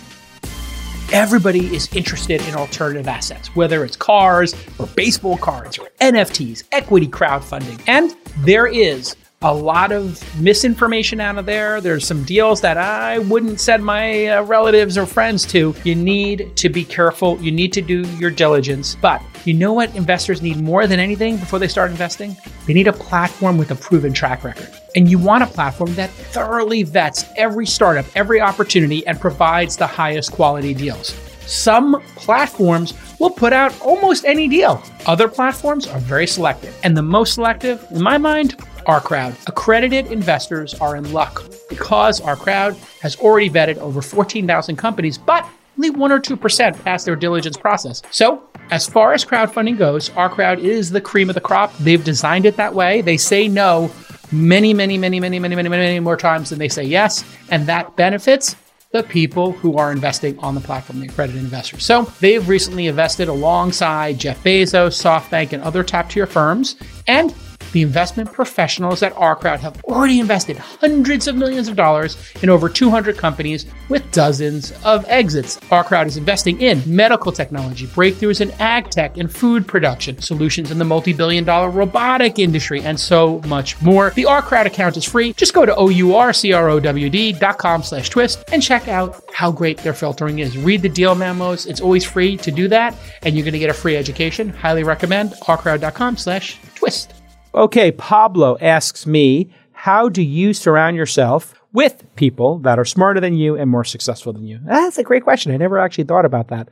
[1.11, 7.07] Everybody is interested in alternative assets, whether it's cars or baseball cards or NFTs, equity
[7.07, 7.81] crowdfunding.
[7.85, 8.15] And
[8.45, 11.81] there is a lot of misinformation out of there.
[11.81, 15.73] There's some deals that I wouldn't send my uh, relatives or friends to.
[15.83, 17.41] You need to be careful.
[17.41, 18.95] You need to do your diligence.
[19.01, 22.37] But you know what investors need more than anything before they start investing?
[22.67, 24.69] They need a platform with a proven track record.
[24.95, 29.87] And you want a platform that thoroughly vets every startup, every opportunity, and provides the
[29.87, 31.15] highest quality deals.
[31.47, 34.83] Some platforms will put out almost any deal.
[35.07, 36.77] Other platforms are very selective.
[36.83, 38.55] And the most selective, in my mind,
[38.85, 39.35] OurCrowd.
[39.47, 45.89] Accredited investors are in luck because OurCrowd has already vetted over 14,000 companies, but only
[45.89, 48.01] 1 or 2% pass their diligence process.
[48.11, 51.75] So, as far as crowdfunding goes, OurCrowd is the cream of the crop.
[51.77, 53.01] They've designed it that way.
[53.01, 53.91] They say no
[54.31, 57.95] many, many, many, many, many, many, many more times than they say yes, and that
[57.95, 58.55] benefits
[58.91, 61.85] the people who are investing on the platform, the accredited investors.
[61.85, 66.75] So they've recently invested alongside Jeff Bezos, SoftBank, and other top tier firms.
[67.07, 67.33] And
[67.73, 72.69] The investment professionals at OurCrowd have already invested hundreds of millions of dollars in over
[72.69, 75.57] 200 companies with dozens of exits.
[75.69, 80.79] OurCrowd is investing in medical technology, breakthroughs in ag tech and food production, solutions in
[80.79, 84.11] the multi billion dollar robotic industry, and so much more.
[84.11, 85.33] The OurCrowd account is free.
[85.33, 90.57] Just go to OURCROWD.com slash twist and check out how great their filtering is.
[90.57, 91.65] Read the deal memos.
[91.65, 94.49] It's always free to do that, and you're going to get a free education.
[94.49, 97.20] Highly recommend ourcrowd.com slash twist.
[97.53, 103.35] Okay, Pablo asks me, how do you surround yourself with people that are smarter than
[103.35, 104.59] you and more successful than you?
[104.63, 105.51] That's a great question.
[105.51, 106.69] I never actually thought about that.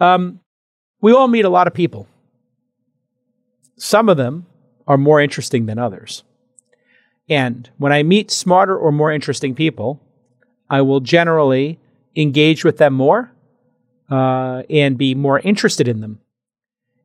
[0.00, 0.40] Um,
[1.00, 2.08] we all meet a lot of people.
[3.76, 4.46] Some of them
[4.86, 6.24] are more interesting than others.
[7.28, 10.00] And when I meet smarter or more interesting people,
[10.68, 11.78] I will generally
[12.16, 13.32] engage with them more
[14.10, 16.20] uh, and be more interested in them.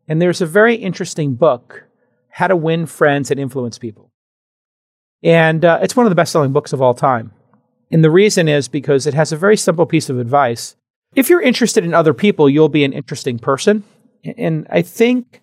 [0.07, 1.85] And there's a very interesting book,
[2.29, 4.11] How to Win Friends and Influence People.
[5.21, 7.33] And uh, it's one of the best selling books of all time.
[7.91, 10.75] And the reason is because it has a very simple piece of advice.
[11.15, 13.83] If you're interested in other people, you'll be an interesting person.
[14.37, 15.41] And I think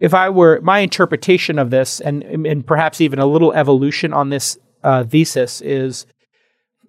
[0.00, 4.30] if I were my interpretation of this, and, and perhaps even a little evolution on
[4.30, 6.06] this uh, thesis, is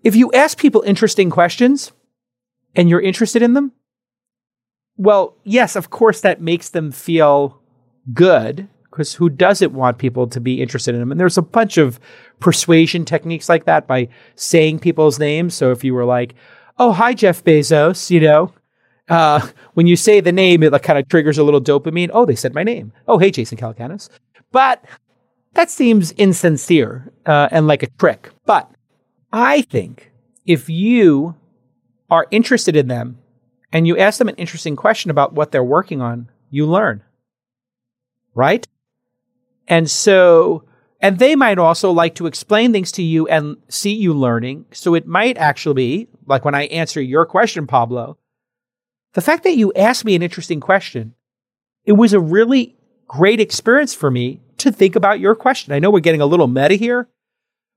[0.03, 1.91] if you ask people interesting questions
[2.75, 3.71] and you're interested in them,
[4.97, 7.61] well, yes, of course, that makes them feel
[8.13, 8.67] good
[8.97, 11.11] because who doesn't want people to be interested in them?
[11.11, 11.99] And there's a bunch of
[12.39, 15.53] persuasion techniques like that by saying people's names.
[15.53, 16.33] So if you were like,
[16.79, 18.51] oh, hi, Jeff Bezos, you know,
[19.07, 22.09] uh, when you say the name, it like, kind of triggers a little dopamine.
[22.11, 22.91] Oh, they said my name.
[23.07, 24.09] Oh, hey, Jason Calacanis.
[24.51, 24.83] But
[25.53, 28.31] that seems insincere uh, and like a trick.
[28.47, 28.71] But
[29.31, 30.11] I think
[30.47, 31.35] if you
[32.09, 33.19] are interested in them
[33.71, 37.03] and you ask them an interesting question about what they're working on, you learn.
[38.33, 38.67] Right?
[39.67, 40.63] And so,
[41.01, 44.65] and they might also like to explain things to you and see you learning.
[44.71, 48.17] So it might actually be, like when I answer your question, Pablo,
[49.13, 51.13] the fact that you asked me an interesting question,
[51.85, 52.75] it was a really
[53.07, 55.73] great experience for me to think about your question.
[55.73, 57.07] I know we're getting a little meta here,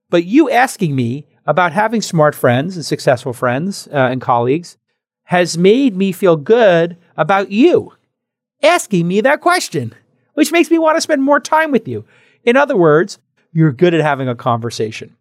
[0.09, 4.77] but you asking me about having smart friends and successful friends uh, and colleagues
[5.25, 7.93] has made me feel good about you
[8.63, 9.95] asking me that question,
[10.41, 12.03] which makes me want to spend more time with you.
[12.45, 13.19] In other words,
[13.53, 15.15] you're good at having a conversation.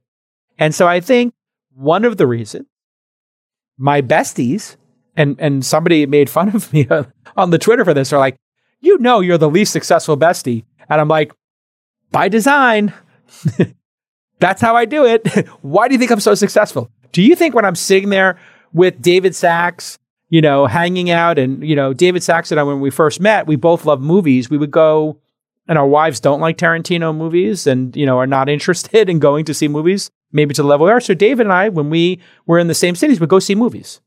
[0.58, 1.34] And so I think
[1.76, 2.68] one of the reasons
[3.78, 4.78] my besties
[5.18, 6.88] and and somebody made fun of me
[7.36, 8.38] on the Twitter for this are like,
[8.80, 11.34] you know, you're the least successful bestie, and I'm like,
[12.14, 12.94] by design.
[14.40, 15.28] That's how I do it.
[15.64, 16.90] Why do you think I'm so successful?
[17.12, 18.40] Do you think when I'm sitting there
[18.72, 19.99] with David Sacks,
[20.30, 23.48] you know, hanging out and, you know, David Sacks and I, when we first met,
[23.48, 24.50] we both love movies.
[24.50, 25.20] We would go,
[25.68, 29.46] and our wives don't like Tarantino movies and, you know, are not interested in going
[29.46, 31.02] to see movies, maybe to the level we are.
[31.02, 34.02] So David and I, when we were in the same cities, would go see movies.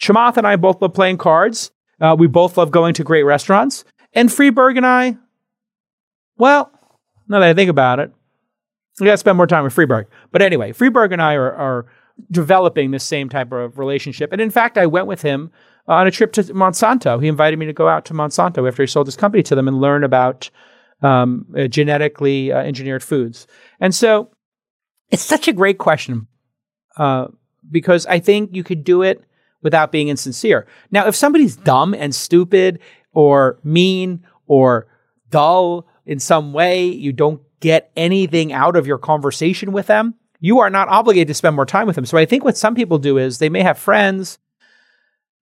[0.00, 1.70] Chamath and I both love playing cards.
[2.00, 3.84] Uh, we both love going to great restaurants.
[4.12, 5.16] And Friedberg and I,
[6.36, 6.70] well,
[7.28, 8.12] now that I think about it,
[9.00, 10.06] we got to spend more time with Friedberg.
[10.30, 11.86] But anyway, Friedberg and I are, are
[12.30, 14.32] developing this same type of relationship.
[14.32, 15.50] And in fact, I went with him
[15.86, 17.20] on a trip to Monsanto.
[17.20, 19.68] He invited me to go out to Monsanto after he sold his company to them
[19.68, 20.50] and learn about
[21.02, 23.46] um, uh, genetically uh, engineered foods.
[23.80, 24.30] And so
[25.10, 26.26] it's such a great question
[26.96, 27.26] uh,
[27.70, 29.24] because I think you could do it
[29.62, 30.66] without being insincere.
[30.90, 32.80] Now, if somebody's dumb and stupid
[33.12, 34.86] or mean or
[35.30, 40.60] dull in some way, you don't get anything out of your conversation with them, you
[40.60, 42.04] are not obligated to spend more time with them.
[42.04, 44.38] So I think what some people do is they may have friends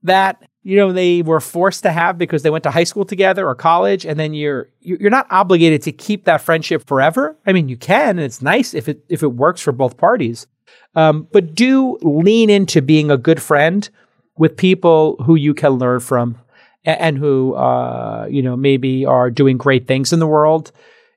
[0.04, 3.48] that you know they were forced to have because they went to high school together
[3.48, 7.36] or college and then you're you're not obligated to keep that friendship forever.
[7.44, 10.46] I mean you can and it's nice if it if it works for both parties.
[10.94, 13.90] Um, but do lean into being a good friend
[14.38, 16.38] with people who you can learn from
[16.84, 20.70] and, and who uh, you know maybe are doing great things in the world.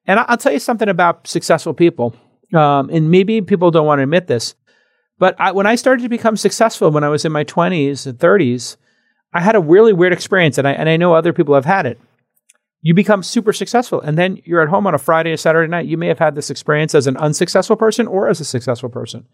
[0.07, 2.15] And I'll tell you something about successful people
[2.56, 4.56] um, and maybe people don't want to admit this,
[5.18, 8.18] but I, when I started to become successful when I was in my 20s and
[8.18, 8.78] 30s,
[9.34, 11.86] I had a really weird experience, and I, and I know other people have had
[11.86, 11.99] it.
[12.82, 15.88] You become super successful, and then you're at home on a Friday or Saturday night.
[15.88, 19.26] You may have had this experience as an unsuccessful person or as a successful person.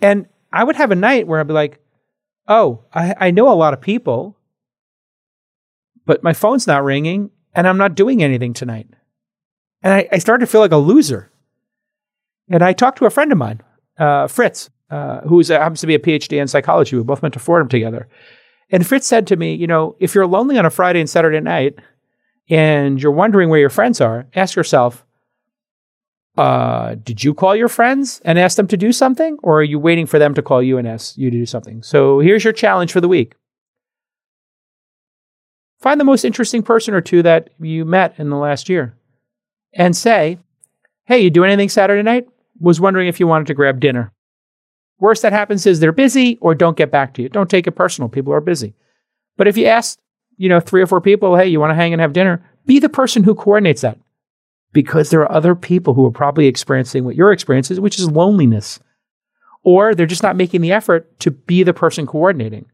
[0.00, 1.80] And I would have a night where I'd be like,
[2.46, 4.36] oh, I, I know a lot of people,
[6.06, 8.88] but my phone's not ringing, and I'm not doing anything tonight.
[9.82, 11.27] And I, I started to feel like a loser.
[12.50, 13.60] And I talked to a friend of mine,
[13.98, 16.96] uh, Fritz, uh, who happens to be a PhD in psychology.
[16.96, 18.08] We both went to Fordham together.
[18.70, 21.40] And Fritz said to me, you know, if you're lonely on a Friday and Saturday
[21.40, 21.78] night
[22.48, 25.04] and you're wondering where your friends are, ask yourself,
[26.36, 29.78] uh, did you call your friends and ask them to do something, or are you
[29.78, 31.82] waiting for them to call you and ask you to do something?
[31.82, 33.34] So here's your challenge for the week.
[35.80, 38.94] Find the most interesting person or two that you met in the last year
[39.72, 40.38] and say,
[41.06, 42.28] Hey, you do anything Saturday night?
[42.60, 44.12] Was wondering if you wanted to grab dinner.
[44.98, 47.28] Worst that happens is they're busy or don't get back to you.
[47.28, 48.08] Don't take it personal.
[48.08, 48.74] People are busy.
[49.36, 49.98] But if you ask,
[50.36, 52.80] you know, three or four people, hey, you want to hang and have dinner, be
[52.80, 53.98] the person who coordinates that.
[54.72, 58.10] Because there are other people who are probably experiencing what your experience is, which is
[58.10, 58.80] loneliness.
[59.62, 62.66] Or they're just not making the effort to be the person coordinating.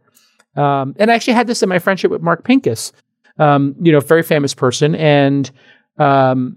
[0.56, 2.92] Um, and I actually had this in my friendship with Mark Pincus,
[3.38, 4.94] um, you know, very famous person.
[4.94, 5.50] And
[5.98, 6.56] um,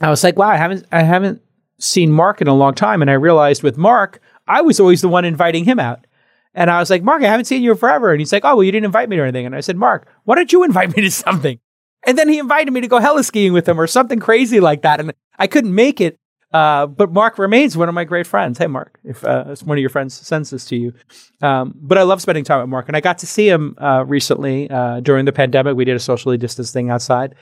[0.00, 1.42] I was like, wow, I haven't, I haven't
[1.78, 3.02] seen Mark in a long time.
[3.02, 6.06] And I realized with Mark, I was always the one inviting him out.
[6.54, 8.12] And I was like, Mark, I haven't seen you forever.
[8.12, 9.44] And he's like, oh, well, you didn't invite me to anything.
[9.44, 11.58] And I said, Mark, why don't you invite me to something?
[12.06, 15.00] And then he invited me to go heli-skiing with him or something crazy like that.
[15.00, 16.16] And I couldn't make it.
[16.52, 18.56] Uh, but Mark remains one of my great friends.
[18.56, 20.94] Hey, Mark, if uh, one of your friends sends this to you.
[21.42, 22.88] Um, but I love spending time with Mark.
[22.88, 25.76] And I got to see him uh, recently uh, during the pandemic.
[25.76, 27.34] We did a socially distanced thing outside.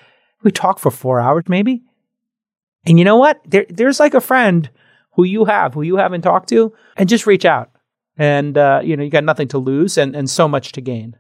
[0.43, 1.83] We talked for four hours, maybe.
[2.87, 3.41] And you know what?
[3.47, 4.69] There, there's like a friend
[5.13, 7.71] who you have, who you haven't talked to, and just reach out.
[8.17, 11.17] And uh, you know, you got nothing to lose and, and so much to gain.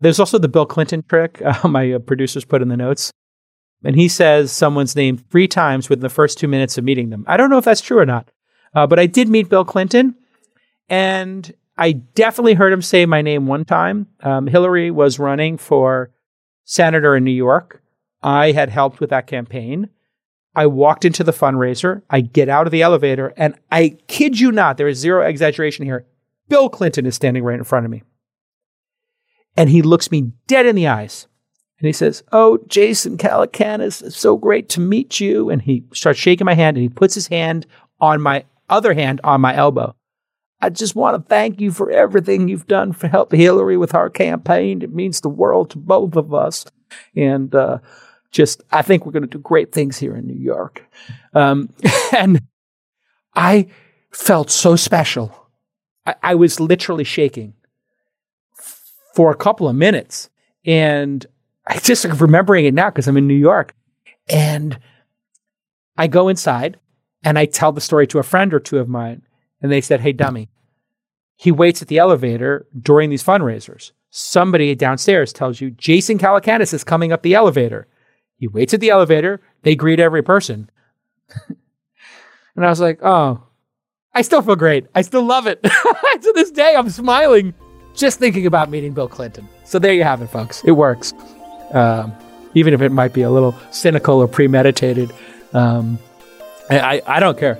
[0.00, 1.40] There's also the Bill Clinton trick.
[1.44, 3.10] Uh, my uh, producers put in the notes.
[3.84, 7.24] And he says someone's name three times within the first two minutes of meeting them.
[7.28, 8.30] I don't know if that's true or not,
[8.74, 10.14] uh, but I did meet Bill Clinton,
[10.88, 14.06] and I definitely heard him say my name one time.
[14.20, 16.10] Um, Hillary was running for
[16.64, 17.82] senator in New York.
[18.22, 19.90] I had helped with that campaign.
[20.54, 22.02] I walked into the fundraiser.
[22.10, 25.84] I get out of the elevator, and I kid you not, there is zero exaggeration
[25.84, 26.06] here.
[26.48, 28.02] Bill Clinton is standing right in front of me.
[29.56, 31.26] And he looks me dead in the eyes.
[31.78, 35.50] And he says, Oh, Jason Calacanis, it's so great to meet you.
[35.50, 37.66] And he starts shaking my hand and he puts his hand
[38.00, 39.94] on my other hand on my elbow.
[40.60, 44.08] I just want to thank you for everything you've done for help Hillary with our
[44.08, 44.82] campaign.
[44.82, 46.64] It means the world to both of us.
[47.14, 47.78] And uh,
[48.34, 50.84] just I think we're going to do great things here in New York.
[51.32, 51.70] Um,
[52.12, 52.42] and
[53.34, 53.68] I
[54.10, 55.48] felt so special.
[56.04, 57.54] I, I was literally shaking
[59.14, 60.28] for a couple of minutes.
[60.66, 61.24] And
[61.66, 63.74] I just remembering it now because I'm in New York.
[64.28, 64.78] And
[65.96, 66.78] I go inside
[67.22, 69.22] and I tell the story to a friend or two of mine.
[69.62, 70.50] And they said, Hey, dummy,
[71.36, 73.92] he waits at the elevator during these fundraisers.
[74.10, 77.86] Somebody downstairs tells you Jason Calacanis is coming up the elevator.
[78.44, 79.40] He waits at the elevator.
[79.62, 80.68] They greet every person.
[81.48, 83.42] and I was like, oh,
[84.12, 84.86] I still feel great.
[84.94, 85.62] I still love it.
[85.62, 87.54] to this day, I'm smiling
[87.94, 89.48] just thinking about meeting Bill Clinton.
[89.64, 90.62] So there you have it, folks.
[90.62, 91.14] It works.
[91.72, 92.12] Um,
[92.52, 95.10] even if it might be a little cynical or premeditated.
[95.54, 95.98] Um,
[96.68, 97.58] I, I don't care.